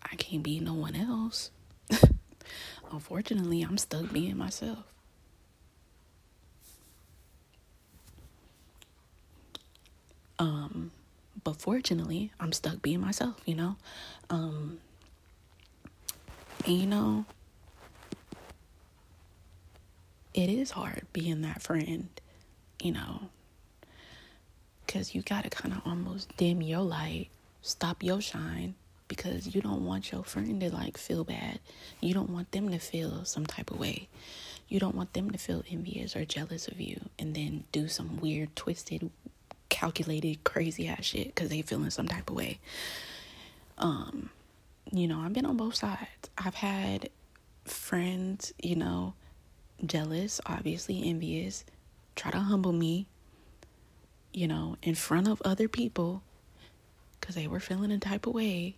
I 0.02 0.16
can't 0.16 0.42
be 0.42 0.60
no 0.60 0.74
one 0.74 0.96
else. 0.96 1.50
Unfortunately, 2.90 3.62
I'm 3.62 3.78
stuck 3.78 4.12
being 4.12 4.36
myself. 4.36 4.84
Um, 10.38 10.90
but 11.44 11.56
fortunately, 11.56 12.32
I'm 12.40 12.52
stuck 12.52 12.82
being 12.82 13.00
myself, 13.00 13.36
you 13.44 13.54
know? 13.54 13.76
Um, 14.30 14.78
and 16.66 16.80
you 16.80 16.86
know, 16.86 17.24
it 20.34 20.48
is 20.48 20.70
hard 20.72 21.06
being 21.12 21.42
that 21.42 21.62
friend, 21.62 22.08
you 22.82 22.92
know, 22.92 23.28
because 24.86 25.14
you 25.14 25.22
got 25.22 25.44
to 25.44 25.50
kind 25.50 25.74
of 25.74 25.82
almost 25.84 26.34
dim 26.36 26.62
your 26.62 26.80
light, 26.80 27.28
stop 27.62 28.02
your 28.02 28.20
shine, 28.20 28.74
because 29.10 29.52
you 29.56 29.60
don't 29.60 29.84
want 29.84 30.12
your 30.12 30.22
friend 30.22 30.60
to 30.60 30.72
like 30.72 30.96
feel 30.96 31.24
bad. 31.24 31.58
You 32.00 32.14
don't 32.14 32.30
want 32.30 32.52
them 32.52 32.70
to 32.70 32.78
feel 32.78 33.24
some 33.24 33.44
type 33.44 33.72
of 33.72 33.80
way. 33.80 34.08
You 34.68 34.78
don't 34.78 34.94
want 34.94 35.14
them 35.14 35.32
to 35.32 35.36
feel 35.36 35.64
envious 35.68 36.14
or 36.14 36.24
jealous 36.24 36.68
of 36.68 36.80
you 36.80 37.00
and 37.18 37.34
then 37.34 37.64
do 37.72 37.88
some 37.88 38.18
weird, 38.18 38.54
twisted, 38.54 39.10
calculated, 39.68 40.44
crazy 40.44 40.86
ass 40.86 41.06
shit 41.06 41.26
because 41.34 41.48
they 41.48 41.60
feeling 41.62 41.90
some 41.90 42.06
type 42.06 42.30
of 42.30 42.36
way. 42.36 42.60
Um, 43.78 44.30
you 44.92 45.08
know, 45.08 45.18
I've 45.18 45.32
been 45.32 45.44
on 45.44 45.56
both 45.56 45.74
sides. 45.74 46.30
I've 46.38 46.54
had 46.54 47.10
friends, 47.64 48.54
you 48.62 48.76
know, 48.76 49.14
jealous, 49.84 50.40
obviously 50.46 51.02
envious, 51.10 51.64
try 52.14 52.30
to 52.30 52.38
humble 52.38 52.72
me, 52.72 53.08
you 54.32 54.46
know, 54.46 54.76
in 54.84 54.94
front 54.94 55.26
of 55.26 55.42
other 55.44 55.66
people 55.66 56.22
because 57.20 57.34
they 57.34 57.48
were 57.48 57.58
feeling 57.58 57.90
a 57.90 57.98
type 57.98 58.28
of 58.28 58.34
way 58.34 58.76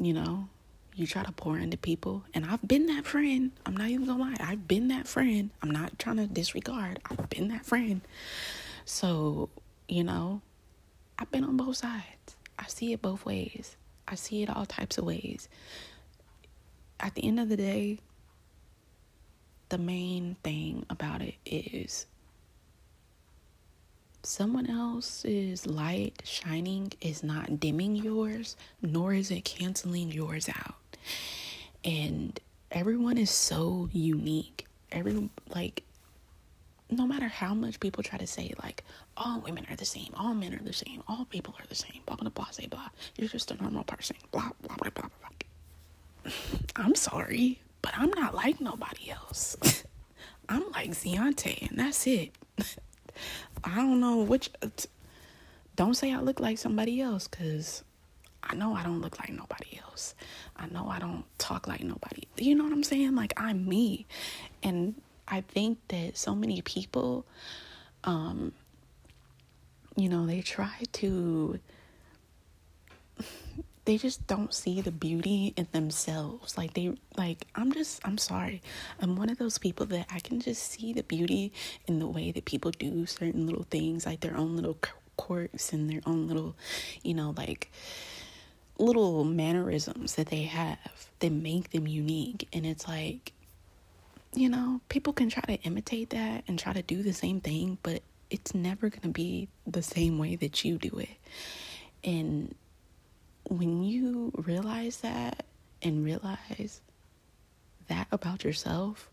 you 0.00 0.14
know, 0.14 0.48
you 0.96 1.06
try 1.06 1.22
to 1.22 1.32
pour 1.32 1.58
into 1.58 1.76
people. 1.76 2.24
And 2.34 2.44
I've 2.44 2.66
been 2.66 2.86
that 2.86 3.04
friend. 3.06 3.52
I'm 3.66 3.76
not 3.76 3.90
even 3.90 4.06
gonna 4.06 4.22
lie. 4.22 4.36
I've 4.40 4.66
been 4.66 4.88
that 4.88 5.06
friend. 5.06 5.50
I'm 5.62 5.70
not 5.70 5.98
trying 5.98 6.16
to 6.16 6.26
disregard. 6.26 7.00
I've 7.08 7.28
been 7.28 7.48
that 7.48 7.64
friend. 7.66 8.00
So, 8.84 9.50
you 9.88 10.02
know, 10.02 10.40
I've 11.18 11.30
been 11.30 11.44
on 11.44 11.56
both 11.56 11.76
sides. 11.76 12.36
I 12.58 12.66
see 12.66 12.92
it 12.92 13.02
both 13.02 13.24
ways. 13.24 13.76
I 14.08 14.14
see 14.14 14.42
it 14.42 14.50
all 14.50 14.66
types 14.66 14.98
of 14.98 15.04
ways. 15.04 15.48
At 16.98 17.14
the 17.14 17.24
end 17.24 17.38
of 17.38 17.48
the 17.48 17.56
day, 17.56 17.98
the 19.68 19.78
main 19.78 20.36
thing 20.42 20.84
about 20.90 21.22
it 21.22 21.34
is 21.46 22.06
someone 24.22 24.68
else's 24.68 25.66
light 25.66 26.20
shining 26.24 26.92
is 27.00 27.22
not 27.22 27.60
dimming 27.60 27.96
yours, 27.96 28.56
nor 28.82 29.14
is 29.14 29.30
it 29.30 29.44
canceling 29.44 30.12
yours 30.12 30.48
out. 30.48 30.74
And 31.84 32.38
everyone 32.70 33.18
is 33.18 33.30
so 33.30 33.88
unique. 33.92 34.66
Every 34.92 35.30
like 35.54 35.84
no 36.90 37.06
matter 37.06 37.28
how 37.28 37.54
much 37.54 37.78
people 37.78 38.02
try 38.02 38.18
to 38.18 38.26
say 38.26 38.52
like 38.62 38.84
all 39.16 39.40
women 39.40 39.66
are 39.70 39.76
the 39.76 39.84
same, 39.84 40.12
all 40.16 40.34
men 40.34 40.54
are 40.54 40.62
the 40.62 40.72
same, 40.72 41.02
all 41.08 41.24
people 41.26 41.54
are 41.58 41.66
the 41.68 41.74
same, 41.74 42.00
blah 42.06 42.16
blah 42.16 42.30
blah 42.30 42.46
blah 42.56 42.66
blah. 42.68 42.88
You're 43.16 43.28
just 43.28 43.50
a 43.50 43.62
normal 43.62 43.84
person, 43.84 44.16
blah 44.32 44.50
blah 44.62 44.76
blah 44.76 44.90
blah 44.90 45.08
blah. 45.20 46.32
I'm 46.76 46.94
sorry, 46.94 47.60
but 47.82 47.92
I'm 47.96 48.10
not 48.10 48.34
like 48.34 48.60
nobody 48.60 49.10
else. 49.10 49.56
I'm 50.48 50.70
like 50.72 50.90
Ziante, 50.90 51.68
and 51.68 51.78
that's 51.78 52.06
it. 52.06 52.32
I 53.64 53.76
don't 53.76 54.00
know 54.00 54.18
which. 54.18 54.50
Don't 55.76 55.94
say 55.94 56.12
I 56.12 56.20
look 56.20 56.40
like 56.40 56.58
somebody 56.58 57.00
else, 57.00 57.26
cause 57.26 57.84
I 58.42 58.54
know 58.54 58.74
I 58.74 58.82
don't 58.82 59.00
look 59.00 59.18
like 59.18 59.30
nobody 59.30 59.78
else. 59.82 60.14
I 60.56 60.66
know 60.66 60.88
I 60.88 60.98
don't 60.98 61.24
talk 61.38 61.68
like 61.68 61.82
nobody. 61.82 62.24
You 62.36 62.54
know 62.54 62.64
what 62.64 62.72
I'm 62.72 62.82
saying? 62.82 63.14
Like 63.14 63.32
I'm 63.36 63.68
me, 63.68 64.06
and 64.62 64.94
I 65.28 65.42
think 65.42 65.78
that 65.88 66.16
so 66.18 66.34
many 66.34 66.60
people, 66.62 67.24
um, 68.04 68.52
you 69.96 70.08
know, 70.08 70.26
they 70.26 70.42
try 70.42 70.82
to 70.94 71.60
they 73.90 73.98
just 73.98 74.24
don't 74.28 74.54
see 74.54 74.80
the 74.80 74.92
beauty 74.92 75.52
in 75.56 75.66
themselves. 75.72 76.56
Like 76.56 76.74
they 76.74 76.94
like 77.16 77.44
I'm 77.56 77.72
just 77.72 78.00
I'm 78.04 78.18
sorry. 78.18 78.62
I'm 79.00 79.16
one 79.16 79.28
of 79.28 79.38
those 79.38 79.58
people 79.58 79.84
that 79.86 80.06
I 80.12 80.20
can 80.20 80.38
just 80.38 80.62
see 80.62 80.92
the 80.92 81.02
beauty 81.02 81.52
in 81.88 81.98
the 81.98 82.06
way 82.06 82.30
that 82.30 82.44
people 82.44 82.70
do 82.70 83.04
certain 83.04 83.46
little 83.46 83.66
things, 83.68 84.06
like 84.06 84.20
their 84.20 84.36
own 84.36 84.54
little 84.54 84.78
quirks 85.16 85.72
and 85.72 85.90
their 85.90 86.02
own 86.06 86.28
little, 86.28 86.54
you 87.02 87.14
know, 87.14 87.34
like 87.36 87.72
little 88.78 89.24
mannerisms 89.24 90.14
that 90.14 90.28
they 90.28 90.44
have 90.44 91.10
that 91.18 91.32
make 91.32 91.72
them 91.72 91.88
unique. 91.88 92.46
And 92.52 92.64
it's 92.64 92.86
like 92.86 93.32
you 94.32 94.48
know, 94.48 94.80
people 94.88 95.12
can 95.12 95.30
try 95.30 95.42
to 95.42 95.60
imitate 95.64 96.10
that 96.10 96.44
and 96.46 96.60
try 96.60 96.72
to 96.72 96.82
do 96.82 97.02
the 97.02 97.12
same 97.12 97.40
thing, 97.40 97.76
but 97.82 98.04
it's 98.30 98.54
never 98.54 98.88
going 98.88 99.02
to 99.02 99.08
be 99.08 99.48
the 99.66 99.82
same 99.82 100.16
way 100.16 100.36
that 100.36 100.64
you 100.64 100.78
do 100.78 100.96
it. 100.98 101.08
And 102.04 102.54
when 103.50 103.82
you 103.82 104.30
realize 104.36 104.98
that 104.98 105.44
and 105.82 106.04
realize 106.04 106.80
that 107.88 108.06
about 108.12 108.44
yourself, 108.44 109.10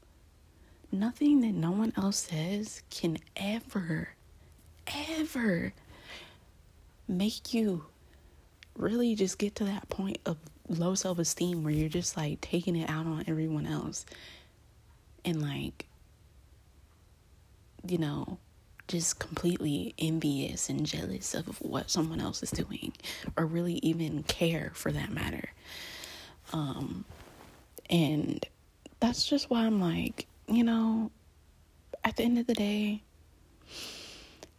nothing 0.91 1.41
that 1.41 1.53
no 1.53 1.71
one 1.71 1.91
else 1.97 2.17
says 2.31 2.83
can 2.91 3.17
ever, 3.35 4.09
ever 5.17 5.73
make 7.07 7.53
you 7.53 7.85
really 8.77 9.15
just 9.15 9.39
get 9.39 9.55
to 9.55 9.63
that 9.63 9.89
point 9.89 10.19
of 10.27 10.37
low 10.69 10.93
self 10.93 11.17
esteem 11.17 11.63
where 11.63 11.73
you're 11.73 11.89
just 11.89 12.15
like 12.15 12.39
taking 12.39 12.75
it 12.75 12.89
out 12.89 13.07
on 13.07 13.23
everyone 13.27 13.65
else. 13.65 14.05
And 15.25 15.41
like, 15.41 15.87
you 17.87 17.97
know, 17.97 18.37
just 18.87 19.19
completely 19.19 19.93
envious 19.97 20.69
and 20.69 20.85
jealous 20.85 21.33
of 21.33 21.61
what 21.61 21.89
someone 21.89 22.21
else 22.21 22.41
is 22.41 22.51
doing 22.51 22.93
or 23.35 23.45
really 23.45 23.79
even 23.83 24.23
care 24.23 24.71
for 24.73 24.91
that 24.91 25.11
matter. 25.11 25.49
Um, 26.53 27.05
and 27.89 28.45
that's 28.99 29.25
just 29.25 29.49
why 29.49 29.65
I'm 29.65 29.81
like, 29.81 30.27
you 30.47 30.63
know, 30.63 31.11
at 32.03 32.15
the 32.15 32.23
end 32.23 32.37
of 32.37 32.47
the 32.47 32.53
day, 32.53 33.03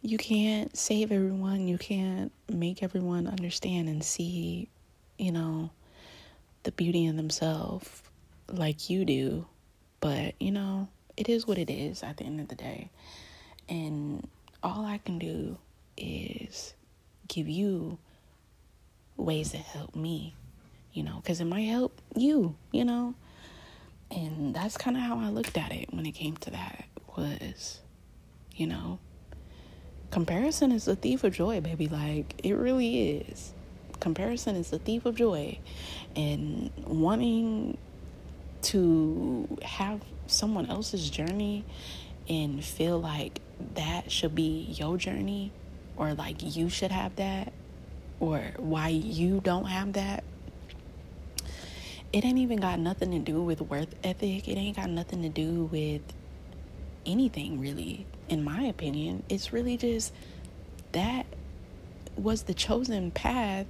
you 0.01 0.17
can't 0.17 0.75
save 0.77 1.11
everyone, 1.11 1.67
you 1.67 1.77
can't 1.77 2.31
make 2.47 2.83
everyone 2.83 3.27
understand 3.27 3.89
and 3.89 4.03
see, 4.03 4.69
you 5.17 5.31
know, 5.31 5.71
the 6.63 6.71
beauty 6.71 7.05
in 7.05 7.17
themselves 7.17 8.03
like 8.47 8.89
you 8.89 9.03
do. 9.05 9.45
But, 9.99 10.35
you 10.39 10.51
know, 10.51 10.87
it 11.17 11.27
is 11.27 11.45
what 11.45 11.57
it 11.57 11.69
is 11.69 12.03
at 12.03 12.17
the 12.17 12.23
end 12.23 12.39
of 12.39 12.47
the 12.47 12.55
day. 12.55 12.89
And 13.69 14.27
all 14.63 14.85
I 14.85 14.97
can 14.97 15.19
do 15.19 15.57
is 15.95 16.73
give 17.27 17.47
you 17.47 17.97
ways 19.15 19.51
to 19.51 19.57
help 19.57 19.95
me, 19.95 20.35
you 20.93 21.03
know, 21.03 21.19
because 21.21 21.39
it 21.39 21.45
might 21.45 21.61
help 21.61 22.01
you, 22.15 22.55
you 22.71 22.83
know. 22.83 23.13
And 24.11 24.55
that's 24.55 24.75
kind 24.75 24.97
of 24.97 25.03
how 25.03 25.19
I 25.19 25.29
looked 25.29 25.57
at 25.57 25.71
it 25.71 25.93
when 25.93 26.05
it 26.05 26.11
came 26.13 26.35
to 26.37 26.51
that 26.51 26.85
was, 27.15 27.79
you 28.55 28.65
know, 28.65 28.99
comparison 30.09 30.71
is 30.71 30.87
a 30.87 30.95
thief 30.95 31.23
of 31.23 31.33
joy, 31.33 31.61
baby. 31.61 31.87
Like, 31.87 32.41
it 32.43 32.53
really 32.53 33.19
is. 33.19 33.53
Comparison 33.99 34.55
is 34.55 34.73
a 34.73 34.79
thief 34.79 35.05
of 35.05 35.15
joy. 35.15 35.59
And 36.15 36.71
wanting 36.85 37.77
to 38.63 39.57
have 39.61 40.01
someone 40.27 40.65
else's 40.67 41.09
journey 41.09 41.65
and 42.29 42.63
feel 42.63 42.99
like 42.99 43.41
that 43.75 44.11
should 44.11 44.35
be 44.35 44.67
your 44.69 44.97
journey 44.97 45.51
or 45.97 46.13
like 46.13 46.55
you 46.55 46.69
should 46.69 46.91
have 46.91 47.15
that 47.17 47.51
or 48.19 48.41
why 48.57 48.87
you 48.87 49.41
don't 49.43 49.65
have 49.65 49.93
that 49.93 50.23
it 52.11 52.25
ain't 52.25 52.39
even 52.39 52.59
got 52.59 52.79
nothing 52.79 53.11
to 53.11 53.19
do 53.19 53.41
with 53.41 53.61
worth 53.61 53.93
ethic. 54.03 54.47
It 54.47 54.57
ain't 54.57 54.75
got 54.75 54.89
nothing 54.89 55.21
to 55.21 55.29
do 55.29 55.65
with 55.65 56.01
anything 57.05 57.59
really 57.59 58.05
in 58.27 58.43
my 58.43 58.63
opinion. 58.63 59.23
It's 59.29 59.53
really 59.53 59.77
just 59.77 60.11
that 60.91 61.27
was 62.15 62.43
the 62.43 62.53
chosen 62.53 63.11
path 63.11 63.67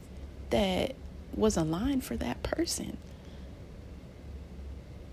that 0.51 0.95
was 1.35 1.57
aligned 1.57 2.03
for 2.03 2.15
that 2.17 2.41
person. 2.41 2.97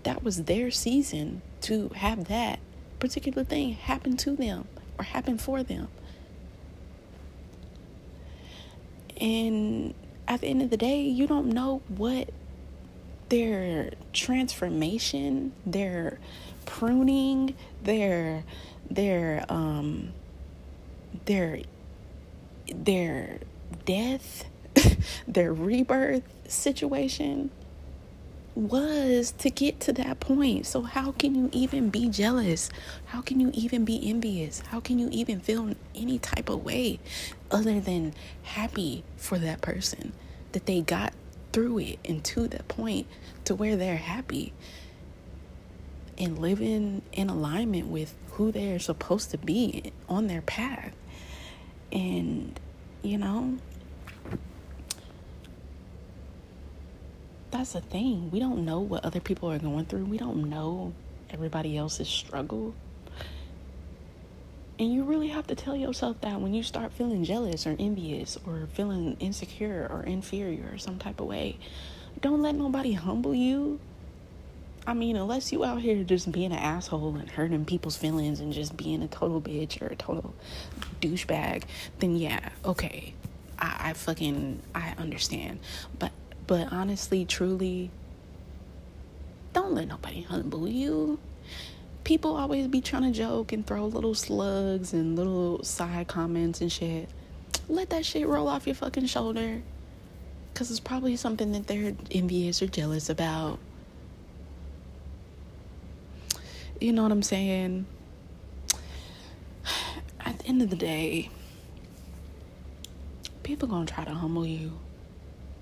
That 0.03 0.23
was 0.23 0.43
their 0.43 0.71
season 0.71 1.41
to 1.61 1.89
have 1.89 2.25
that 2.29 2.59
particular 2.99 3.43
thing 3.43 3.73
happen 3.73 4.17
to 4.17 4.35
them 4.35 4.67
or 4.97 5.05
happen 5.05 5.37
for 5.37 5.63
them. 5.63 5.87
And 9.19 9.93
at 10.27 10.41
the 10.41 10.47
end 10.47 10.61
of 10.61 10.69
the 10.69 10.77
day, 10.77 11.01
you 11.01 11.27
don't 11.27 11.47
know 11.47 11.81
what 11.87 12.29
their 13.29 13.91
transformation, 14.13 15.53
their 15.65 16.19
pruning, 16.65 17.55
their 17.83 18.43
their 18.89 19.45
um 19.49 20.13
their 21.25 21.61
their 22.73 23.39
death, 23.85 24.45
their 25.27 25.53
rebirth 25.53 26.23
situation 26.47 27.49
was 28.57 29.31
to 29.37 29.51
get 29.51 29.79
to 29.81 29.93
that 29.93 30.19
point. 30.19 30.65
So, 30.65 30.81
how 30.81 31.11
can 31.11 31.35
you 31.35 31.49
even 31.53 31.89
be 31.89 32.09
jealous? 32.09 32.69
How 33.05 33.21
can 33.21 33.39
you 33.39 33.51
even 33.53 33.85
be 33.85 34.09
envious? 34.09 34.63
How 34.67 34.79
can 34.79 34.97
you 34.97 35.09
even 35.11 35.39
feel 35.39 35.75
any 35.93 36.17
type 36.17 36.49
of 36.49 36.65
way 36.65 36.99
other 37.51 37.79
than 37.79 38.13
happy 38.41 39.03
for 39.15 39.37
that 39.37 39.61
person 39.61 40.11
that 40.53 40.65
they 40.65 40.81
got 40.81 41.13
through 41.53 41.79
it 41.79 41.99
and 42.03 42.23
to 42.23 42.47
the 42.47 42.63
point 42.63 43.05
to 43.45 43.53
where 43.53 43.75
they're 43.75 43.97
happy 43.97 44.53
and 46.17 46.39
living 46.39 47.03
in 47.13 47.29
alignment 47.29 47.87
with 47.87 48.15
who 48.31 48.51
they're 48.51 48.79
supposed 48.79 49.29
to 49.31 49.37
be 49.37 49.93
on 50.09 50.25
their 50.25 50.41
path? 50.41 50.93
And, 51.91 52.59
you 53.03 53.19
know, 53.19 53.59
that's 57.51 57.73
the 57.73 57.81
thing. 57.81 58.31
We 58.31 58.39
don't 58.39 58.65
know 58.65 58.79
what 58.79 59.05
other 59.05 59.19
people 59.19 59.51
are 59.51 59.59
going 59.59 59.85
through. 59.85 60.05
We 60.05 60.17
don't 60.17 60.49
know 60.49 60.93
everybody 61.29 61.77
else's 61.77 62.07
struggle. 62.07 62.73
And 64.79 64.93
you 64.93 65.03
really 65.03 65.29
have 65.29 65.47
to 65.47 65.55
tell 65.55 65.75
yourself 65.75 66.21
that 66.21 66.39
when 66.39 66.53
you 66.53 66.61
start 66.61 66.93
feeling 66.93 67.23
jealous 67.23 67.65
or 67.65 67.75
envious 67.79 68.37
or 68.45 68.67
feeling 68.73 69.17
insecure 69.19 69.87
or 69.89 70.03
inferior 70.03 70.69
or 70.71 70.77
some 70.77 70.99
type 70.99 71.19
of 71.19 71.25
way. 71.27 71.57
Don't 72.21 72.41
let 72.41 72.55
nobody 72.55 72.93
humble 72.93 73.33
you. 73.33 73.79
I 74.85 74.93
mean, 74.93 75.17
unless 75.17 75.51
you 75.51 75.65
out 75.65 75.81
here 75.81 76.03
just 76.03 76.31
being 76.31 76.51
an 76.51 76.59
asshole 76.59 77.15
and 77.15 77.29
hurting 77.29 77.65
people's 77.65 77.97
feelings 77.97 78.39
and 78.39 78.53
just 78.53 78.77
being 78.77 79.01
a 79.03 79.07
total 79.07 79.41
bitch 79.41 79.81
or 79.81 79.87
a 79.87 79.95
total 79.95 80.33
douchebag, 81.01 81.63
then 81.99 82.15
yeah, 82.15 82.49
okay. 82.63 83.13
I, 83.59 83.89
I 83.89 83.93
fucking 83.93 84.61
I 84.73 84.93
understand. 84.97 85.59
But 85.99 86.11
but 86.47 86.71
honestly, 86.71 87.25
truly, 87.25 87.91
don't 89.51 89.73
let 89.73 89.89
nobody 89.89 90.21
humble 90.21 90.67
you. 90.67 91.19
People 92.05 92.37
always 92.37 92.67
be 92.67 92.79
trying 92.79 93.03
to 93.03 93.11
joke 93.11 93.51
and 93.51 93.67
throw 93.67 93.85
little 93.85 94.15
slugs 94.15 94.93
and 94.93 95.17
little 95.17 95.61
side 95.63 96.07
comments 96.07 96.61
and 96.61 96.71
shit. 96.71 97.09
Let 97.67 97.89
that 97.89 98.05
shit 98.05 98.25
roll 98.25 98.47
off 98.47 98.65
your 98.65 98.75
fucking 98.75 99.07
shoulder. 99.07 99.61
Because 100.53 100.71
it's 100.71 100.79
probably 100.79 101.17
something 101.17 101.51
that 101.51 101.67
they're 101.67 101.93
envious 102.09 102.61
or 102.61 102.67
jealous 102.67 103.09
about. 103.09 103.59
You 106.79 106.93
know 106.93 107.03
what 107.03 107.11
I'm 107.11 107.23
saying? 107.23 107.85
At 110.21 110.39
the 110.39 110.45
end 110.45 110.61
of 110.61 110.69
the 110.69 110.75
day, 110.77 111.29
people 113.43 113.67
gonna 113.67 113.85
try 113.85 114.05
to 114.05 114.13
humble 114.13 114.45
you 114.45 114.79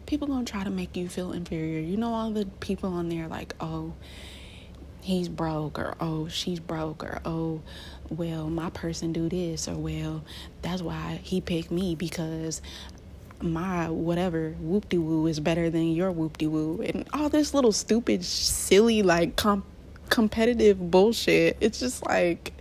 people 0.05 0.27
gonna 0.27 0.45
try 0.45 0.63
to 0.63 0.69
make 0.69 0.95
you 0.95 1.09
feel 1.09 1.31
inferior. 1.33 1.79
You 1.79 1.97
know 1.97 2.13
all 2.13 2.31
the 2.31 2.45
people 2.59 2.93
on 2.93 3.09
there 3.09 3.27
like, 3.27 3.53
oh, 3.59 3.93
he's 5.01 5.29
broke 5.29 5.77
or 5.77 5.95
oh 5.99 6.27
she's 6.27 6.59
broke 6.59 7.03
or 7.03 7.21
oh 7.25 7.61
well 8.09 8.49
my 8.49 8.71
person 8.71 9.13
do 9.13 9.29
this 9.29 9.67
or 9.67 9.75
well 9.75 10.23
that's 10.63 10.81
why 10.81 11.19
he 11.21 11.39
picked 11.39 11.69
me 11.69 11.93
because 11.93 12.59
my 13.39 13.87
whatever 13.87 14.55
whoop 14.59 14.89
de 14.89 14.97
woo 14.97 15.27
is 15.27 15.39
better 15.39 15.69
than 15.69 15.93
your 15.93 16.11
whoop 16.11 16.39
de 16.39 16.47
woo 16.47 16.81
and 16.81 17.07
all 17.13 17.29
this 17.29 17.53
little 17.53 17.71
stupid 17.71 18.25
silly 18.25 19.03
like 19.03 19.35
comp- 19.35 19.67
competitive 20.09 20.91
bullshit. 20.91 21.57
It's 21.61 21.79
just 21.79 22.05
like 22.05 22.53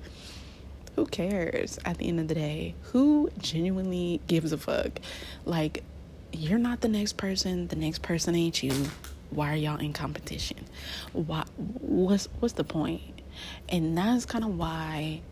who 0.96 1.06
cares 1.06 1.78
at 1.84 1.98
the 1.98 2.08
end 2.08 2.20
of 2.20 2.28
the 2.28 2.34
day? 2.34 2.74
Who 2.92 3.30
genuinely 3.38 4.20
gives 4.28 4.52
a 4.52 4.58
fuck? 4.58 5.00
Like 5.44 5.82
you're 6.34 6.58
not 6.58 6.80
the 6.80 6.88
next 6.88 7.16
person, 7.16 7.68
the 7.68 7.76
next 7.76 8.02
person 8.02 8.34
ain't 8.34 8.62
you. 8.62 8.72
Why 9.30 9.52
are 9.52 9.56
y'all 9.56 9.78
in 9.80 9.92
competition? 9.92 10.58
Why 11.12 11.44
what's 11.56 12.28
what's 12.40 12.54
the 12.54 12.64
point? 12.64 13.02
And 13.68 13.96
that's 13.96 14.26
kind 14.26 14.44
of 14.44 14.56
why 14.56 15.22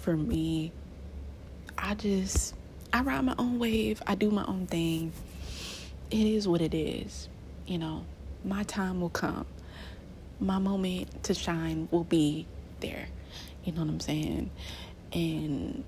for 0.00 0.16
me 0.16 0.72
I 1.78 1.94
just 1.94 2.54
I 2.92 3.02
ride 3.02 3.22
my 3.22 3.34
own 3.38 3.58
wave, 3.58 4.02
I 4.06 4.14
do 4.14 4.30
my 4.30 4.44
own 4.44 4.66
thing. 4.66 5.12
It 6.10 6.26
is 6.26 6.46
what 6.46 6.60
it 6.60 6.74
is. 6.74 7.28
You 7.66 7.78
know, 7.78 8.04
my 8.44 8.62
time 8.64 9.00
will 9.00 9.10
come. 9.10 9.46
My 10.40 10.58
moment 10.58 11.24
to 11.24 11.34
shine 11.34 11.88
will 11.90 12.04
be 12.04 12.46
there. 12.80 13.06
You 13.64 13.72
know 13.72 13.80
what 13.80 13.88
I'm 13.90 14.00
saying? 14.00 14.50
And 15.12 15.84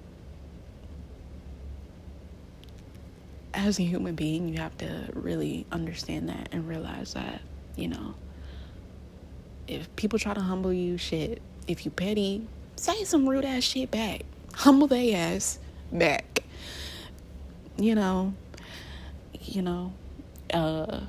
as 3.56 3.78
a 3.78 3.82
human 3.82 4.14
being, 4.14 4.48
you 4.48 4.58
have 4.58 4.76
to 4.78 5.08
really 5.14 5.66
understand 5.72 6.28
that 6.28 6.48
and 6.52 6.68
realize 6.68 7.14
that, 7.14 7.40
you 7.74 7.88
know, 7.88 8.14
if 9.66 9.94
people 9.96 10.18
try 10.18 10.34
to 10.34 10.40
humble 10.40 10.72
you, 10.72 10.98
shit, 10.98 11.40
if 11.66 11.84
you 11.84 11.90
petty, 11.90 12.46
say 12.76 13.02
some 13.04 13.28
rude 13.28 13.44
ass 13.44 13.64
shit 13.64 13.90
back. 13.90 14.22
Humble 14.54 14.86
they 14.86 15.14
ass 15.14 15.58
back. 15.90 16.40
You 17.76 17.94
know, 17.94 18.34
you 19.42 19.62
know, 19.62 19.92
uh, 20.52 21.00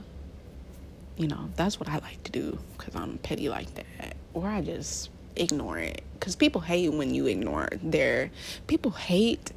you 1.18 1.28
know, 1.28 1.50
that's 1.56 1.80
what 1.80 1.90
I 1.90 2.00
like 2.00 2.24
to 2.24 2.32
do 2.32 2.58
because 2.78 2.96
I'm 2.96 3.18
petty 3.20 3.50
like 3.50 3.74
that. 3.76 4.16
Or 4.34 4.48
I 4.48 4.62
just 4.62 5.10
ignore 5.36 5.78
it 5.78 6.02
because 6.14 6.36
people 6.36 6.62
hate 6.62 6.92
when 6.92 7.14
you 7.14 7.28
ignore 7.28 7.70
their 7.84 8.32
people 8.66 8.90
hate 8.92 9.52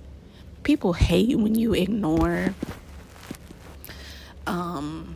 people 0.63 0.93
hate 0.93 1.39
when 1.39 1.55
you 1.55 1.73
ignore 1.73 2.55
um 4.51 5.15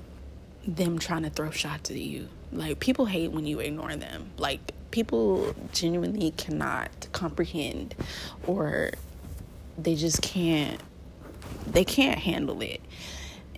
them 0.66 0.98
trying 0.98 1.24
to 1.24 1.30
throw 1.30 1.50
shots 1.50 1.90
at 1.90 1.96
you. 1.96 2.28
Like 2.52 2.78
people 2.80 3.06
hate 3.06 3.32
when 3.32 3.44
you 3.46 3.58
ignore 3.60 3.96
them. 3.96 4.30
Like 4.38 4.72
people 4.90 5.54
genuinely 5.72 6.30
cannot 6.30 7.08
comprehend 7.12 7.94
or 8.46 8.92
they 9.76 9.96
just 9.96 10.22
can't 10.22 10.80
they 11.66 11.84
can't 11.84 12.18
handle 12.18 12.62
it. 12.62 12.80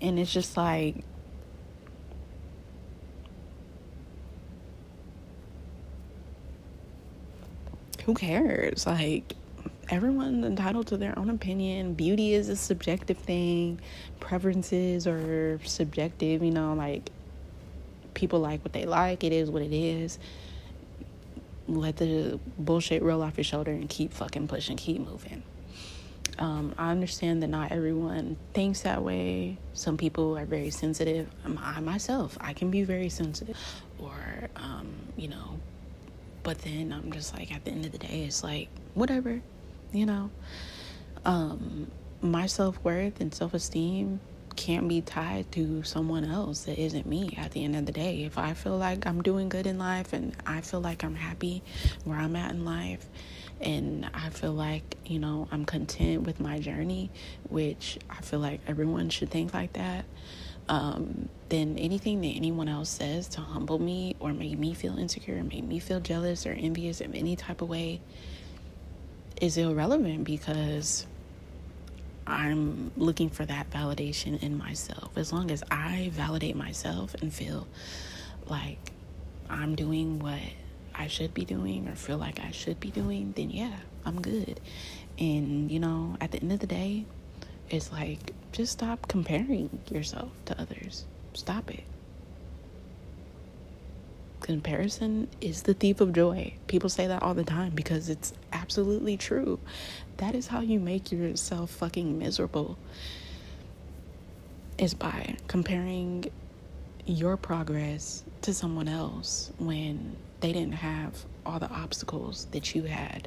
And 0.01 0.19
it's 0.19 0.33
just 0.33 0.57
like 0.57 0.97
who 8.05 8.15
cares? 8.15 8.87
Like 8.87 9.35
everyone's 9.89 10.45
entitled 10.45 10.87
to 10.89 10.97
their 10.97 11.19
own 11.19 11.31
opinion. 11.31 11.95
Beauty 11.95 12.35
is 12.35 12.49
a 12.49 12.57
subjective 12.57 13.19
thing. 13.19 13.81
Preferences 14.21 15.07
are 15.07 15.61
subjective, 15.65 16.43
you 16.43 16.51
know, 16.51 16.75
like 16.75 17.11
people 18.15 18.41
like 18.41 18.65
what 18.65 18.73
they 18.73 18.85
like. 18.85 19.25
It 19.25 19.33
is 19.33 19.51
what 19.51 19.63
it 19.63 19.73
is. 19.73 20.19
Let 21.69 21.97
the 21.97 22.39
bullshit 22.59 23.03
roll 23.03 23.23
off 23.23 23.37
your 23.37 23.45
shoulder 23.45 23.71
and 23.71 23.89
keep 23.89 24.13
fucking 24.13 24.49
pushing, 24.49 24.77
keep 24.77 25.01
moving. 25.01 25.43
Um, 26.39 26.75
I 26.77 26.91
understand 26.91 27.43
that 27.43 27.49
not 27.49 27.73
everyone 27.73 28.37
thinks 28.53 28.83
that 28.83 29.03
way. 29.03 29.57
Some 29.73 29.97
people 29.97 30.37
are 30.37 30.45
very 30.45 30.71
sensitive. 30.71 31.29
I 31.59 31.81
myself, 31.81 32.37
I 32.41 32.53
can 32.53 32.71
be 32.71 32.83
very 32.83 33.09
sensitive, 33.09 33.57
or 33.99 34.15
um, 34.57 34.89
you 35.17 35.29
know. 35.29 35.59
But 36.43 36.59
then 36.59 36.93
I'm 36.93 37.11
just 37.11 37.35
like, 37.35 37.53
at 37.53 37.65
the 37.65 37.71
end 37.71 37.87
of 37.87 37.93
the 37.93 37.99
day, 37.99 38.25
it's 38.25 38.45
like 38.45 38.69
whatever 38.95 39.41
you 39.97 40.07
know. 40.07 40.31
Um, 41.25 41.91
my 42.23 42.47
self 42.47 42.83
worth 42.85 43.21
and 43.21 43.35
self 43.35 43.55
esteem 43.55 44.21
can't 44.57 44.89
be 44.89 45.03
tied 45.03 45.51
to 45.53 45.83
someone 45.83 46.25
else 46.25 46.65
that 46.65 46.79
isn't 46.79 47.07
me 47.07 47.37
at 47.37 47.53
the 47.53 47.63
end 47.63 47.77
of 47.77 47.87
the 47.87 47.93
day. 47.93 48.25
If 48.25 48.39
I 48.39 48.55
feel 48.55 48.77
like 48.77 49.07
I'm 49.07 49.23
doing 49.23 49.49
good 49.49 49.67
in 49.67 49.79
life 49.79 50.13
and 50.13 50.35
I 50.47 50.63
feel 50.63 50.81
like 50.81 51.05
I'm 51.05 51.15
happy 51.15 51.63
where 52.05 52.19
I'm 52.19 52.35
at 52.37 52.53
in 52.53 52.65
life 52.65 53.07
and 53.61 54.09
I 54.15 54.31
feel 54.31 54.53
like, 54.53 54.97
you 55.05 55.19
know, 55.19 55.47
I'm 55.53 55.65
content 55.65 56.23
with 56.23 56.41
my 56.41 56.59
journey, 56.59 57.11
which 57.49 57.99
I 58.09 58.23
feel 58.23 58.41
like 58.41 58.61
everyone 58.67 59.11
should 59.11 59.31
think 59.31 59.55
like 59.55 59.75
that. 59.75 60.07
Um, 60.69 61.29
then 61.49 61.79
anything 61.79 62.23
that 62.23 62.29
anyone 62.29 62.69
else 62.69 62.91
says 62.91 63.29
to 63.29 63.41
humble 63.41 63.79
me 63.79 64.17
or 64.19 64.33
make 64.33 64.59
me 64.59 64.75
feel 64.75 64.99
insecure 64.99 65.37
or 65.37 65.45
make 65.45 65.65
me 65.65 65.79
feel 65.79 66.01
jealous 66.01 66.45
or 66.45 66.53
envious 66.53 67.01
in 67.01 67.15
any 67.15 67.37
type 67.37 67.63
of 67.63 67.69
way 67.69 68.01
is 69.41 69.57
irrelevant 69.57 70.25
because 70.25 71.07
I'm 72.27 72.91
looking 72.97 73.31
for 73.31 73.45
that 73.47 73.71
validation 73.71 74.43
in 74.43 74.59
myself. 74.59 75.17
As 75.17 75.33
long 75.33 75.51
as 75.51 75.63
I 75.71 76.11
validate 76.13 76.57
myself 76.57 77.15
and 77.21 77.33
feel 77.33 77.67
like 78.47 78.93
I'm 79.49 79.75
doing 79.75 80.19
what 80.19 80.41
I 80.95 81.07
should 81.07 81.35
be 81.35 81.45
doing 81.45 81.89
or 81.89 81.95
feel 81.95 82.19
like 82.19 82.41
I 82.41 82.51
should 82.51 82.81
be 82.81 82.91
doing, 82.91 83.33
then 83.37 83.51
yeah, 83.51 83.77
I'm 84.05 84.21
good. 84.21 84.61
And 85.19 85.71
you 85.71 85.79
know, 85.79 86.17
at 86.21 86.33
the 86.33 86.41
end 86.41 86.53
of 86.53 86.61
the 86.61 86.67
day, 86.67 87.05
it's 87.71 87.93
like 87.93 88.33
just 88.53 88.73
stop 88.73 89.07
comparing 89.09 89.81
yourself 89.91 90.31
to 90.47 90.61
others. 90.61 91.05
Stop 91.35 91.71
it. 91.71 91.85
Comparison 94.47 95.27
is 95.41 95.63
the 95.63 95.75
thief 95.75 96.01
of 96.01 96.13
joy. 96.13 96.55
People 96.69 96.89
say 96.89 97.09
that 97.09 97.21
all 97.21 97.35
the 97.35 97.43
time 97.43 97.73
because 97.75 98.09
it's 98.09 98.33
absolutely 98.53 99.17
true. 99.17 99.59
That 100.19 100.37
is 100.37 100.47
how 100.47 100.61
you 100.61 100.79
make 100.79 101.11
yourself 101.11 101.69
fucking 101.69 102.17
miserable. 102.17 102.79
Is 104.79 104.95
by 104.95 105.35
comparing 105.49 106.31
your 107.07 107.37
progress 107.37 108.23
to 108.43 108.55
someone 108.55 108.87
else 108.87 109.51
when 109.59 110.15
they 110.39 110.53
didn't 110.53 110.75
have 110.75 111.25
all 111.45 111.59
the 111.59 111.69
obstacles 111.69 112.47
that 112.53 112.73
you 112.73 112.85
had 112.85 113.27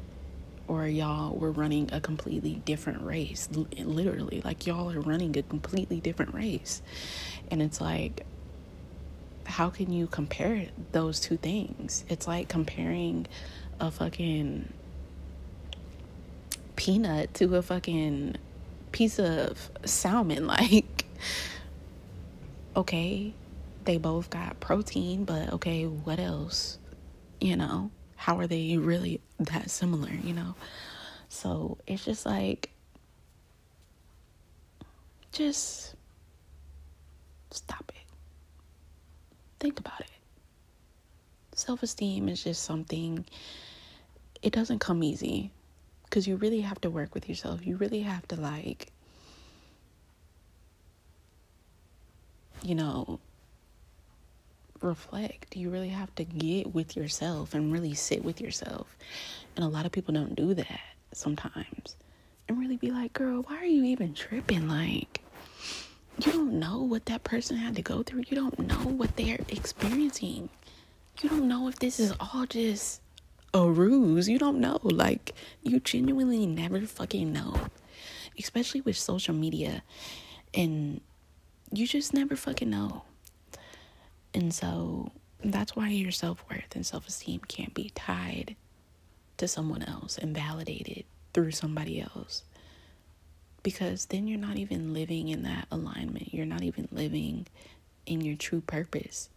or 0.68 0.86
y'all 0.86 1.36
were 1.36 1.52
running 1.52 1.90
a 1.92 2.00
completely 2.00 2.62
different 2.64 3.02
race 3.02 3.48
literally 3.76 4.40
like 4.44 4.66
y'all 4.66 4.90
are 4.90 5.00
running 5.00 5.36
a 5.36 5.42
completely 5.42 6.00
different 6.00 6.32
race 6.32 6.80
and 7.50 7.60
it's 7.60 7.80
like 7.80 8.24
how 9.50 9.68
can 9.68 9.92
you 9.92 10.06
compare 10.06 10.66
those 10.92 11.20
two 11.20 11.36
things 11.36 12.04
it's 12.08 12.26
like 12.26 12.48
comparing 12.48 13.26
a 13.78 13.90
fucking 13.90 14.72
peanut 16.76 17.32
to 17.34 17.56
a 17.56 17.62
fucking 17.62 18.36
piece 18.92 19.18
of 19.18 19.70
salmon 19.84 20.46
like 20.46 21.04
okay 22.76 23.34
they 23.84 23.98
both 23.98 24.30
got 24.30 24.58
protein 24.60 25.24
but 25.24 25.52
okay 25.52 25.84
what 25.84 26.18
else 26.18 26.78
you 27.40 27.56
know 27.56 27.90
how 28.20 28.38
are 28.38 28.46
they 28.46 28.76
really 28.76 29.18
that 29.38 29.70
similar, 29.70 30.10
you 30.10 30.34
know? 30.34 30.54
So 31.30 31.78
it's 31.86 32.04
just 32.04 32.26
like, 32.26 32.68
just 35.32 35.94
stop 37.50 37.90
it. 37.94 37.99
Think 39.60 39.78
about 39.78 40.00
it. 40.00 40.10
Self 41.54 41.82
esteem 41.82 42.28
is 42.28 42.42
just 42.42 42.64
something, 42.64 43.24
it 44.42 44.52
doesn't 44.52 44.78
come 44.78 45.02
easy 45.02 45.50
because 46.04 46.26
you 46.26 46.36
really 46.36 46.62
have 46.62 46.80
to 46.80 46.90
work 46.90 47.14
with 47.14 47.28
yourself. 47.28 47.66
You 47.66 47.76
really 47.76 48.00
have 48.00 48.26
to, 48.28 48.36
like, 48.36 48.90
you 52.62 52.74
know, 52.74 53.20
reflect. 54.80 55.56
You 55.56 55.70
really 55.70 55.88
have 55.90 56.14
to 56.16 56.24
get 56.24 56.74
with 56.74 56.96
yourself 56.96 57.54
and 57.54 57.72
really 57.72 57.94
sit 57.94 58.24
with 58.24 58.40
yourself. 58.40 58.96
And 59.56 59.64
a 59.64 59.68
lot 59.68 59.86
of 59.86 59.92
people 59.92 60.14
don't 60.14 60.34
do 60.34 60.54
that 60.54 60.80
sometimes. 61.12 61.96
And 62.48 62.58
really 62.58 62.76
be 62.76 62.90
like, 62.90 63.12
girl, 63.12 63.42
why 63.42 63.56
are 63.58 63.64
you 63.64 63.84
even 63.84 64.14
tripping? 64.14 64.68
Like, 64.68 65.19
you 66.18 66.32
don't 66.32 66.58
know 66.58 66.82
what 66.82 67.06
that 67.06 67.24
person 67.24 67.56
had 67.56 67.76
to 67.76 67.82
go 67.82 68.02
through. 68.02 68.24
You 68.28 68.36
don't 68.36 68.58
know 68.58 68.74
what 68.74 69.16
they're 69.16 69.40
experiencing. 69.48 70.48
You 71.22 71.28
don't 71.28 71.48
know 71.48 71.68
if 71.68 71.78
this 71.78 71.98
is 72.00 72.12
all 72.20 72.46
just 72.46 73.00
a 73.54 73.68
ruse. 73.68 74.28
You 74.28 74.38
don't 74.38 74.60
know. 74.60 74.78
Like, 74.82 75.34
you 75.62 75.80
genuinely 75.80 76.46
never 76.46 76.82
fucking 76.82 77.32
know. 77.32 77.56
Especially 78.38 78.80
with 78.80 78.96
social 78.96 79.34
media. 79.34 79.82
And 80.54 81.00
you 81.72 81.86
just 81.86 82.12
never 82.14 82.36
fucking 82.36 82.70
know. 82.70 83.02
And 84.34 84.52
so 84.54 85.12
that's 85.42 85.74
why 85.74 85.88
your 85.88 86.12
self 86.12 86.44
worth 86.50 86.74
and 86.74 86.84
self 86.86 87.08
esteem 87.08 87.40
can't 87.48 87.74
be 87.74 87.90
tied 87.94 88.56
to 89.38 89.48
someone 89.48 89.82
else 89.82 90.18
and 90.18 90.34
validated 90.34 91.04
through 91.32 91.52
somebody 91.52 92.00
else. 92.00 92.44
Because 93.62 94.06
then 94.06 94.26
you're 94.26 94.38
not 94.38 94.56
even 94.56 94.94
living 94.94 95.28
in 95.28 95.42
that 95.42 95.66
alignment. 95.70 96.32
You're 96.32 96.46
not 96.46 96.62
even 96.62 96.88
living 96.90 97.46
in 98.06 98.22
your 98.22 98.36
true 98.36 98.62
purpose, 98.62 99.28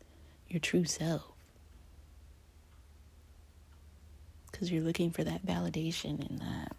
your 0.47 0.59
true 0.59 0.85
self. 0.85 1.23
Because 4.51 4.71
you're 4.71 4.83
looking 4.83 5.11
for 5.11 5.23
that 5.23 5.45
validation 5.45 6.27
and 6.29 6.39
that 6.39 6.75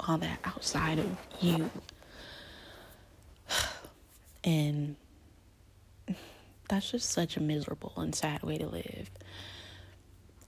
all 0.00 0.18
that 0.18 0.38
outside 0.44 0.98
of 0.98 1.16
you. 1.40 1.70
And 4.44 4.94
that's 6.68 6.90
just 6.90 7.10
such 7.10 7.36
a 7.36 7.40
miserable 7.40 7.92
and 7.96 8.14
sad 8.14 8.42
way 8.42 8.56
to 8.56 8.66
live. 8.66 9.10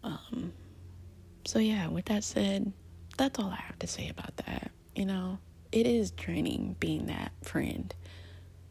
Um, 0.05 0.53
so, 1.44 1.59
yeah, 1.59 1.88
with 1.88 2.07
that 2.07 2.24
said, 2.24 2.72
that's 3.18 3.38
all 3.38 3.50
I 3.50 3.57
have 3.57 3.79
to 3.81 3.87
say 3.87 4.09
about 4.09 4.37
that. 4.38 4.70
You 4.94 5.07
know, 5.07 5.38
it 5.72 5.87
is 5.87 6.11
draining 6.11 6.76
being 6.81 7.07
that 7.07 7.33
friend. 7.42 7.94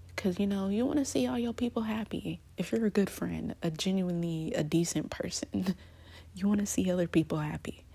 Because, 0.07 0.39
you 0.39 0.47
know, 0.47 0.67
you 0.67 0.85
want 0.85 0.99
to 0.99 1.05
see 1.05 1.27
all 1.27 1.39
your 1.39 1.53
people 1.53 1.83
happy. 1.83 2.41
If 2.57 2.71
you're 2.71 2.85
a 2.85 2.89
good 2.89 3.09
friend, 3.09 3.55
a 3.63 3.71
genuinely 3.71 4.53
a 4.53 4.63
decent 4.63 5.09
person, 5.09 5.75
you 6.35 6.47
want 6.47 6.59
to 6.59 6.65
see 6.65 6.91
other 6.91 7.07
people 7.07 7.37
happy. 7.37 7.85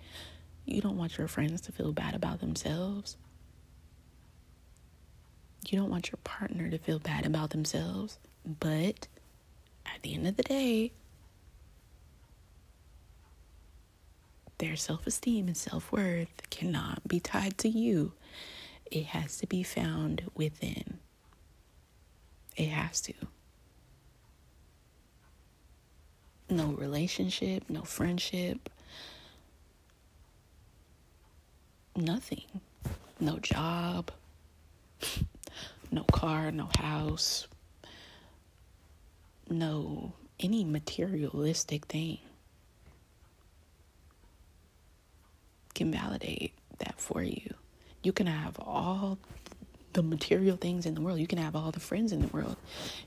You 0.64 0.80
don't 0.80 0.96
want 0.96 1.18
your 1.18 1.28
friends 1.28 1.60
to 1.62 1.72
feel 1.72 1.92
bad 1.92 2.14
about 2.14 2.40
themselves. 2.40 3.18
You 5.68 5.78
don't 5.78 5.90
want 5.90 6.10
your 6.10 6.18
partner 6.24 6.70
to 6.70 6.78
feel 6.78 6.98
bad 6.98 7.26
about 7.26 7.50
themselves. 7.50 8.18
But 8.46 9.08
at 9.84 10.02
the 10.02 10.14
end 10.14 10.26
of 10.26 10.36
the 10.36 10.42
day, 10.42 10.92
their 14.58 14.76
self 14.76 15.06
esteem 15.06 15.46
and 15.48 15.56
self 15.56 15.90
worth 15.92 16.50
cannot 16.50 17.06
be 17.06 17.20
tied 17.20 17.58
to 17.58 17.68
you. 17.68 18.12
It 18.90 19.06
has 19.06 19.38
to 19.38 19.46
be 19.46 19.62
found 19.62 20.30
within. 20.34 20.98
It 22.56 22.68
has 22.68 23.00
to. 23.02 23.14
No 26.48 26.68
relationship, 26.72 27.64
no 27.68 27.82
friendship, 27.82 28.68
nothing. 31.96 32.44
No 33.20 33.38
job, 33.38 34.10
no 35.90 36.02
car, 36.04 36.50
no 36.50 36.68
house, 36.78 37.46
no 39.48 40.12
any 40.40 40.64
materialistic 40.64 41.86
thing 41.86 42.18
can 45.74 45.90
validate 45.90 46.52
that 46.78 47.00
for 47.00 47.22
you. 47.22 47.54
You 48.02 48.12
can 48.12 48.26
have 48.26 48.58
all 48.58 49.18
the 49.92 50.02
material 50.02 50.56
things 50.56 50.86
in 50.86 50.94
the 50.94 51.00
world. 51.00 51.20
You 51.20 51.26
can 51.26 51.38
have 51.38 51.56
all 51.56 51.70
the 51.70 51.80
friends 51.80 52.12
in 52.12 52.20
the 52.20 52.28
world. 52.28 52.56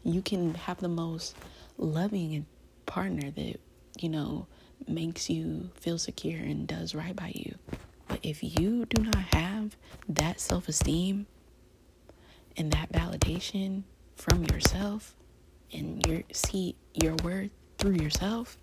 You 0.03 0.21
can 0.21 0.55
have 0.55 0.79
the 0.79 0.87
most 0.87 1.35
loving 1.77 2.45
partner 2.85 3.29
that, 3.31 3.59
you 3.99 4.09
know, 4.09 4.47
makes 4.87 5.29
you 5.29 5.69
feel 5.75 5.97
secure 5.97 6.39
and 6.39 6.67
does 6.67 6.95
right 6.95 7.15
by 7.15 7.31
you. 7.35 7.55
But 8.07 8.19
if 8.23 8.41
you 8.41 8.85
do 8.85 9.03
not 9.03 9.15
have 9.33 9.75
that 10.09 10.39
self 10.39 10.67
esteem 10.67 11.27
and 12.55 12.71
that 12.71 12.91
validation 12.91 13.83
from 14.15 14.45
yourself, 14.45 15.13
and 15.73 16.05
you 16.07 16.23
see 16.31 16.75
your 16.93 17.15
worth 17.23 17.51
through 17.77 17.95
yourself, 17.95 18.57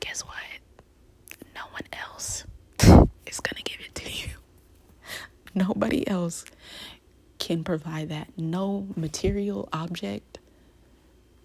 guess 0.00 0.20
what? 0.20 0.36
No 1.54 1.62
one 1.72 1.82
else 1.92 2.44
is 3.26 3.40
going 3.40 3.56
to 3.56 3.62
give 3.62 3.80
it 3.80 3.94
to 3.94 4.10
you. 4.10 4.34
Nobody 5.68 6.06
else 6.06 6.44
can 7.38 7.64
provide 7.64 8.08
that. 8.10 8.28
No 8.36 8.86
material 8.96 9.68
object 9.72 10.38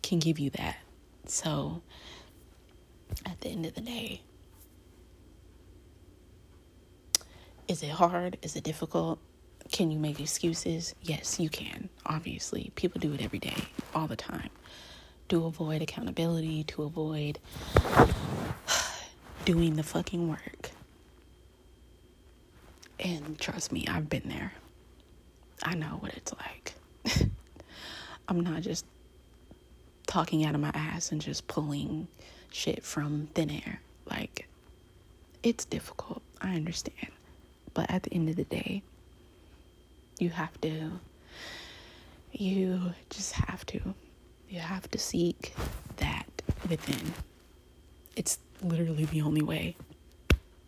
can 0.02 0.20
give 0.20 0.40
you 0.40 0.50
that. 0.52 0.78
So, 1.26 1.82
at 3.26 3.40
the 3.42 3.50
end 3.50 3.66
of 3.66 3.76
the 3.76 3.82
day, 3.82 4.22
Is 7.68 7.82
it 7.82 7.92
hard? 7.92 8.38
Is 8.42 8.56
it 8.58 8.64
difficult? 8.64 9.20
Can 9.72 9.90
you 9.90 9.98
make 9.98 10.20
excuses? 10.20 10.94
Yes, 11.02 11.40
you 11.40 11.50
can. 11.50 11.88
Obviously, 12.06 12.72
people 12.76 13.00
do 13.00 13.14
it 13.14 13.22
every 13.22 13.40
day, 13.40 13.56
all 13.96 14.06
the 14.06 14.18
time. 14.18 14.50
To 15.30 15.46
avoid 15.46 15.82
accountability, 15.82 16.66
to 16.66 16.84
avoid 16.84 17.40
doing 19.46 19.78
the 19.78 19.84
fucking 19.84 20.28
work. 20.28 20.72
And 23.04 23.38
trust 23.38 23.72
me, 23.74 23.86
I've 23.88 24.10
been 24.10 24.30
there. 24.30 24.54
I 25.62 25.76
know 25.76 25.98
what 26.00 26.14
it's 26.14 26.34
like. 26.34 26.74
I'm 28.30 28.40
not 28.40 28.62
just 28.62 28.86
talking 30.08 30.46
out 30.46 30.56
of 30.56 30.62
my 30.62 30.72
ass 30.74 31.12
and 31.12 31.22
just 31.22 31.48
pulling 31.48 32.08
shit 32.52 32.82
from 32.84 33.28
thin 33.34 33.50
air. 33.50 33.82
Like, 34.10 34.48
it's 35.44 35.66
difficult. 35.66 36.22
I 36.42 36.56
understand. 36.56 37.12
But 37.74 37.92
at 37.92 38.04
the 38.04 38.14
end 38.14 38.30
of 38.30 38.38
the 38.38 38.46
day, 38.46 38.84
you 40.20 40.30
have 40.30 40.60
to, 40.62 40.92
you 42.32 42.94
just 43.10 43.34
have 43.34 43.66
to, 43.68 43.94
you 44.50 44.60
have 44.60 44.90
to 44.92 44.98
seek 44.98 45.54
that 45.98 46.28
within. 46.70 47.14
It's 48.16 48.40
literally 48.62 49.06
the 49.06 49.22
only 49.22 49.42
way. 49.42 49.76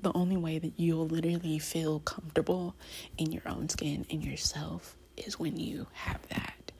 The 0.05 0.13
only 0.13 0.37
way 0.37 0.59
that 0.59 0.73
you'll 0.77 1.07
literally 1.07 1.57
feel 1.57 1.99
comfortable 1.99 2.75
in 3.17 3.31
your 3.31 3.41
own 3.47 3.69
skin 3.69 4.05
and 4.11 4.23
yourself 4.23 4.95
is 5.17 5.39
when 5.39 5.57
you 5.57 5.87
have 5.93 6.19
that 6.27 6.71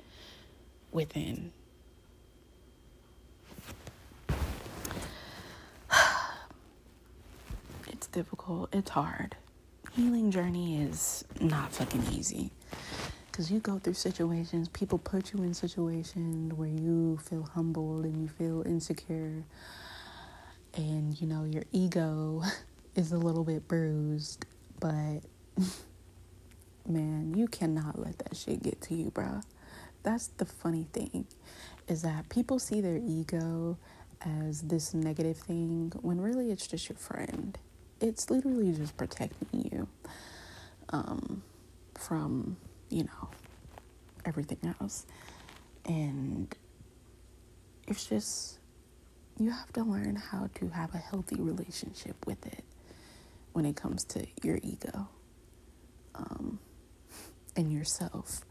within. 0.92 1.52
It's 7.88 8.06
difficult, 8.06 8.70
it's 8.72 8.92
hard. 8.92 9.36
Healing 9.94 10.30
journey 10.30 10.80
is 10.84 11.26
not 11.42 11.74
fucking 11.74 12.04
easy. 12.12 12.52
Because 13.32 13.50
you 13.52 13.60
go 13.60 13.80
through 13.80 13.96
situations, 13.96 14.70
people 14.70 15.00
put 15.00 15.34
you 15.34 15.42
in 15.42 15.56
situations 15.56 16.54
where 16.54 16.70
you 16.70 17.18
feel 17.24 17.50
humbled 17.56 18.06
and 18.06 18.22
you 18.22 18.28
feel 18.28 18.62
insecure. 18.68 19.46
And, 20.76 21.20
you 21.20 21.26
know, 21.26 21.44
your 21.44 21.64
ego 21.72 22.44
is 22.96 23.12
a 23.12 23.18
little 23.18 23.44
bit 23.44 23.68
bruised. 23.68 24.46
But, 24.80 25.22
man, 26.88 27.34
you 27.36 27.48
cannot 27.48 28.00
let 28.00 28.18
that 28.20 28.36
shit 28.36 28.64
get 28.64 28.82
to 28.82 28.96
you, 28.96 29.12
bro. 29.12 29.42
That's 30.04 30.28
the 30.28 30.46
funny 30.46 30.88
thing, 30.94 31.26
is 31.88 32.04
that 32.04 32.30
people 32.30 32.60
see 32.60 32.82
their 32.82 32.98
ego 32.98 33.78
as 34.22 34.62
this 34.62 34.94
negative 34.94 35.38
thing 35.38 35.92
when 36.02 36.22
really 36.22 36.52
it's 36.52 36.68
just 36.68 36.90
your 36.90 36.98
friend. 36.98 37.58
It's 38.02 38.30
literally 38.30 38.74
just 38.74 38.98
protecting 38.98 39.70
you 39.72 39.88
um, 40.90 41.42
from 41.96 42.58
you 42.90 43.04
know, 43.04 43.30
everything 44.26 44.60
else. 44.80 45.06
And 45.86 46.54
it's 47.88 48.06
just, 48.06 48.60
you 49.40 49.52
have 49.52 49.72
to 49.74 49.84
learn 49.84 50.16
how 50.16 50.50
to 50.56 50.70
have 50.70 50.94
a 50.96 50.98
healthy 50.98 51.36
relationship 51.40 52.16
with 52.26 52.46
it 52.46 52.64
when 53.56 53.66
it 53.66 53.76
comes 53.76 54.04
to 54.04 54.26
your 54.44 54.60
ego 54.62 55.08
um, 56.16 56.60
and 57.56 57.72
yourself, 57.72 58.42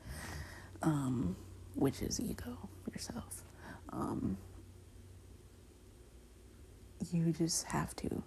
um, 0.83 1.37
which 1.75 2.01
is 2.03 2.21
ego, 2.21 2.57
yourself. 2.93 3.43
Um, 3.93 4.39
you 7.13 7.33
just 7.33 7.67
have 7.67 7.95
to, 7.97 8.23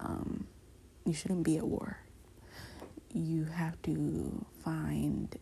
um, 0.00 0.46
you 1.04 1.14
shouldn't 1.14 1.44
be 1.44 1.56
at 1.56 1.64
war 1.64 1.98
you 3.14 3.44
have 3.44 3.80
to 3.82 4.44
find 4.64 5.36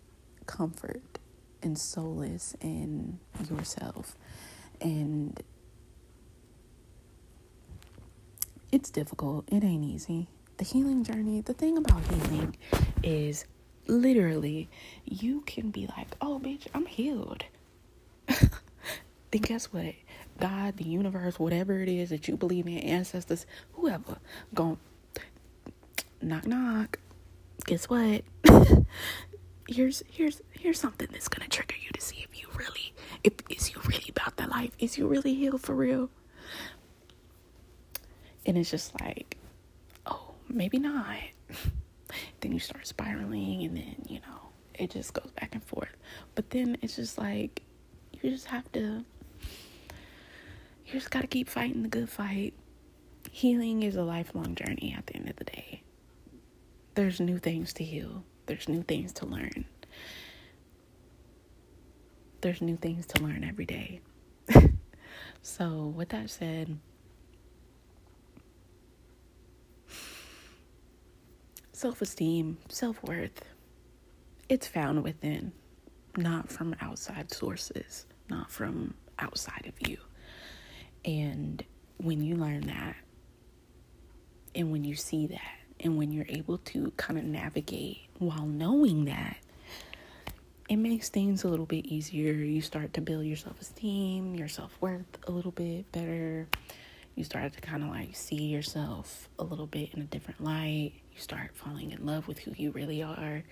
comfort 0.47 1.19
and 1.63 1.79
solace 1.79 2.57
in 2.61 3.19
yourself. 3.49 4.17
And 4.81 5.41
it's 8.73 8.91
difficult, 8.91 9.45
it 9.53 9.63
ain't 9.63 9.85
easy. 9.85 10.29
The 10.61 10.67
healing 10.67 11.05
journey, 11.05 11.41
the 11.41 11.55
thing 11.55 11.79
about 11.79 12.03
healing 12.05 12.55
is 13.03 13.47
literally 13.87 14.69
you 15.07 15.41
can 15.47 15.71
be 15.71 15.87
like, 15.97 16.09
oh, 16.21 16.39
bitch, 16.39 16.67
I'm 16.75 16.85
healed. 16.85 17.45
then 18.29 19.41
guess 19.41 19.73
what? 19.73 19.95
God, 20.39 20.77
the 20.77 20.85
universe, 20.85 21.39
whatever 21.39 21.81
it 21.81 21.89
is 21.89 22.11
that 22.11 22.29
you 22.29 22.37
believe 22.37 22.67
in, 22.67 22.77
ancestors, 22.77 23.47
whoever, 23.73 24.19
going 24.53 24.77
knock 26.21 26.47
knock 26.47 26.99
guess 27.65 27.89
what? 27.89 28.23
here's 29.67 30.03
here's 30.11 30.43
here's 30.51 30.79
something 30.79 31.09
that's 31.11 31.29
gonna 31.29 31.49
trigger 31.49 31.77
you 31.83 31.89
to 31.93 32.01
see 32.03 32.27
if 32.29 32.39
you 32.39 32.49
really 32.57 32.93
if 33.25 33.33
is 33.49 33.73
you 33.73 33.81
really 33.87 34.11
about 34.11 34.37
that 34.37 34.51
life. 34.51 34.73
Is 34.79 34.99
you 34.99 35.07
really 35.07 35.35
healed 35.35 35.63
for 35.63 35.75
real? 35.75 36.11
And 38.45 38.59
it's 38.59 38.71
just 38.71 39.01
like, 39.01 39.37
maybe 40.51 40.79
not. 40.79 41.17
then 42.41 42.53
you 42.53 42.59
start 42.59 42.87
spiraling 42.87 43.63
and 43.65 43.77
then, 43.77 43.97
you 44.09 44.21
know, 44.21 44.51
it 44.75 44.91
just 44.91 45.13
goes 45.15 45.31
back 45.33 45.51
and 45.55 45.63
forth. 45.65 45.97
But 46.35 46.51
then 46.51 46.77
it's 46.83 46.97
just 46.97 47.19
like 47.19 47.63
you 48.13 48.31
just 48.31 48.47
have 48.47 48.71
to 48.73 49.05
you 50.87 50.93
just 50.93 51.11
gotta 51.11 51.27
keep 51.27 51.49
fighting 51.49 51.83
the 51.83 51.89
good 51.89 52.09
fight. 52.09 52.55
Healing 53.31 53.83
is 53.83 53.97
a 53.97 54.03
lifelong 54.03 54.55
journey 54.55 54.95
at 54.97 55.07
the 55.07 55.17
end 55.17 55.29
of 55.29 55.37
the 55.37 55.45
day 55.45 55.83
there's 56.95 57.21
new 57.21 57.39
things 57.39 57.73
to 57.75 57.85
heal, 57.85 58.25
there's 58.47 58.69
new 58.69 58.83
things 58.83 59.13
to 59.15 59.27
learn. 59.27 59.65
There's 62.41 62.61
new 62.63 62.77
things 62.77 63.07
to 63.07 63.23
learn 63.23 63.45
every 63.45 63.67
day. 63.67 64.01
so, 65.43 65.93
with 65.97 66.11
that 66.11 66.31
said, 66.31 66.79
self 71.81 72.03
esteem, 72.03 72.59
self 72.69 73.03
worth, 73.03 73.43
it's 74.51 74.67
found 74.67 75.03
within, 75.03 75.51
not 76.15 76.51
from 76.51 76.77
outside 76.83 77.33
sources, 77.33 78.05
not 78.29 78.51
from 78.51 78.93
outside 79.19 79.65
of 79.67 79.89
you. 79.89 79.97
And 81.07 81.65
when 81.97 82.23
you 82.23 82.37
learn 82.37 82.67
that, 82.67 82.97
and 84.55 84.71
when 84.71 84.85
you 84.85 84.95
see 84.95 85.27
that, 85.29 85.59
and 85.81 85.97
when 85.97 86.13
you're 86.13 86.27
able 86.29 86.59
to 86.59 86.93
kind 86.99 87.19
of 87.19 87.25
navigate 87.25 88.01
while 88.19 88.45
knowing 88.45 89.07
that, 89.07 89.39
it 90.69 90.77
makes 90.77 91.09
things 91.09 91.45
a 91.45 91.49
little 91.49 91.65
bit 91.65 91.87
easier. 91.87 92.33
You 92.35 92.61
start 92.61 92.93
to 92.93 93.01
build 93.01 93.25
your 93.25 93.39
self 93.39 93.59
esteem, 93.59 94.35
your 94.35 94.49
self 94.49 94.77
worth 94.83 95.07
a 95.27 95.31
little 95.31 95.53
bit 95.53 95.91
better. 95.93 96.47
You 97.15 97.25
start 97.25 97.53
to 97.53 97.61
kind 97.61 97.83
of 97.83 97.91
like 97.91 98.17
see 98.17 98.45
yourself 98.45 99.29
a 99.39 99.45
little 99.45 99.67
bit 99.67 99.93
in 99.95 100.01
a 100.01 100.05
different 100.05 100.43
light. 100.43 100.93
You 101.13 101.21
start 101.21 101.51
falling 101.55 101.91
in 101.91 102.07
love 102.07 102.29
with 102.29 102.39
who 102.39 102.53
you 102.57 102.71
really 102.71 103.03
are. 103.03 103.43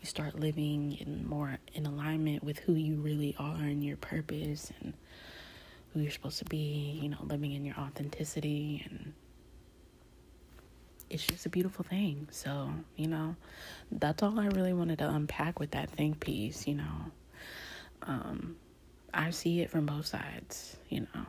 You 0.00 0.06
start 0.06 0.38
living 0.38 0.96
in 0.98 1.28
more 1.28 1.58
in 1.74 1.86
alignment 1.86 2.44
with 2.44 2.58
who 2.60 2.74
you 2.74 2.96
really 2.96 3.34
are 3.38 3.56
and 3.56 3.84
your 3.84 3.96
purpose 3.96 4.72
and 4.80 4.94
who 5.92 6.00
you're 6.00 6.12
supposed 6.12 6.38
to 6.38 6.44
be, 6.44 7.00
you 7.02 7.08
know, 7.08 7.18
living 7.22 7.52
in 7.52 7.64
your 7.64 7.76
authenticity 7.76 8.86
and 8.88 9.12
it's 11.10 11.26
just 11.26 11.44
a 11.44 11.48
beautiful 11.48 11.84
thing. 11.84 12.28
So, 12.30 12.70
you 12.96 13.08
know, 13.08 13.34
that's 13.90 14.22
all 14.22 14.38
I 14.38 14.46
really 14.46 14.72
wanted 14.72 14.98
to 15.00 15.10
unpack 15.10 15.58
with 15.58 15.72
that 15.72 15.90
think 15.90 16.20
piece, 16.20 16.66
you 16.68 16.76
know. 16.76 17.10
Um, 18.02 18.56
I 19.12 19.30
see 19.30 19.60
it 19.60 19.70
from 19.70 19.86
both 19.86 20.06
sides, 20.06 20.76
you 20.88 21.00
know. 21.00 21.26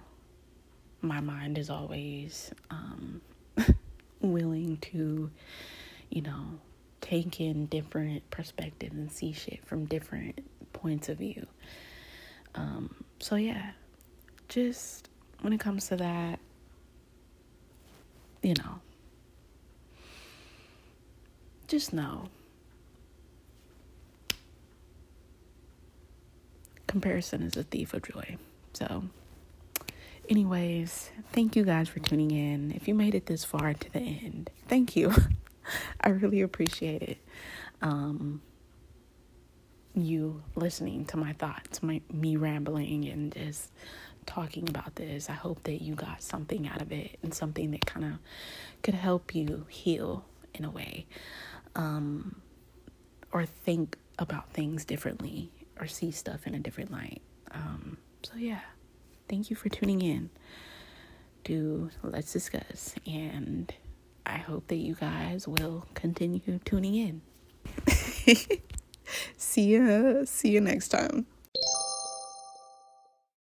My 1.02 1.20
mind 1.20 1.58
is 1.58 1.70
always 1.70 2.52
um, 2.70 3.22
willing 4.22 4.78
to, 4.78 5.32
you 6.10 6.22
know, 6.22 6.60
take 7.02 7.40
in 7.42 7.66
different 7.66 8.30
perspectives 8.30 8.96
and 8.96 9.12
see 9.12 9.32
shit 9.34 9.66
from 9.66 9.86
different 9.86 10.46
points 10.74 11.10
of 11.10 11.18
view. 11.18 11.46
Um, 12.54 13.04
so, 13.20 13.36
yeah, 13.36 13.72
just 14.48 15.10
when 15.42 15.54
it 15.54 15.60
comes 15.60 15.88
to 15.88 15.96
that, 15.98 16.40
you 18.44 18.54
know, 18.56 18.80
just 21.68 21.94
know 21.94 22.28
comparison 26.92 27.42
is 27.42 27.56
a 27.56 27.64
thief 27.64 27.94
of 27.94 28.04
joy. 28.04 28.36
So, 28.74 29.04
anyways, 30.32 31.12
thank 31.34 31.58
you 31.58 31.66
guys 31.66 31.90
for 31.90 32.00
tuning 32.02 32.32
in. 32.32 32.72
If 32.74 32.88
you 32.90 32.96
made 32.96 33.16
it 33.16 33.28
this 33.28 33.46
far 33.46 33.74
to 33.76 33.94
the 33.94 34.00
end, 34.00 34.52
thank 34.70 34.98
you. 34.98 35.14
I 36.02 36.10
really 36.12 36.42
appreciate 36.42 37.04
it. 37.04 37.20
Um, 37.84 38.42
you 39.96 40.44
listening 40.56 41.06
to 41.08 41.18
my 41.18 41.34
thoughts, 41.34 41.84
my 41.84 42.02
me 42.12 42.38
rambling 42.38 43.08
and 43.10 43.34
just 43.34 43.72
talking 44.28 44.70
about 44.70 44.96
this. 44.96 45.30
I 45.30 45.34
hope 45.34 45.64
that 45.66 45.84
you 45.84 45.96
got 45.96 46.24
something 46.24 46.68
out 46.70 46.82
of 46.82 46.92
it 46.94 47.20
and 47.24 47.34
something 47.34 47.72
that 47.72 47.86
kind 47.86 48.06
of 48.06 48.14
could 48.84 48.96
help 48.96 49.36
you 49.36 49.68
heal 49.70 50.26
in 50.56 50.66
a 50.66 50.72
way. 50.72 51.08
um, 51.76 52.36
or 53.32 53.46
think 53.46 53.98
about 54.20 54.52
things 54.52 54.86
differently 54.86 55.52
or 55.80 55.88
see 55.88 56.12
stuff 56.12 56.48
in 56.48 56.56
a 56.56 56.60
different 56.60 56.92
light. 56.92 57.22
Um, 57.52 57.98
so, 58.24 58.34
yeah, 58.38 58.62
thank 59.32 59.50
you 59.50 59.56
for 59.56 59.70
tuning 59.70 60.02
in 60.02 60.30
to 61.46 61.90
Let's 62.04 62.34
Discuss. 62.34 62.96
And 63.08 63.74
I 64.26 64.38
hope 64.38 64.68
that 64.68 64.76
you 64.76 64.94
guys 64.94 65.48
will 65.48 65.88
continue 65.94 66.60
tuning 66.66 66.96
in. 66.96 67.22
see 69.38 69.78
ya. 69.78 70.26
See 70.26 70.50
you 70.50 70.60
next 70.60 70.90
time. 70.90 71.28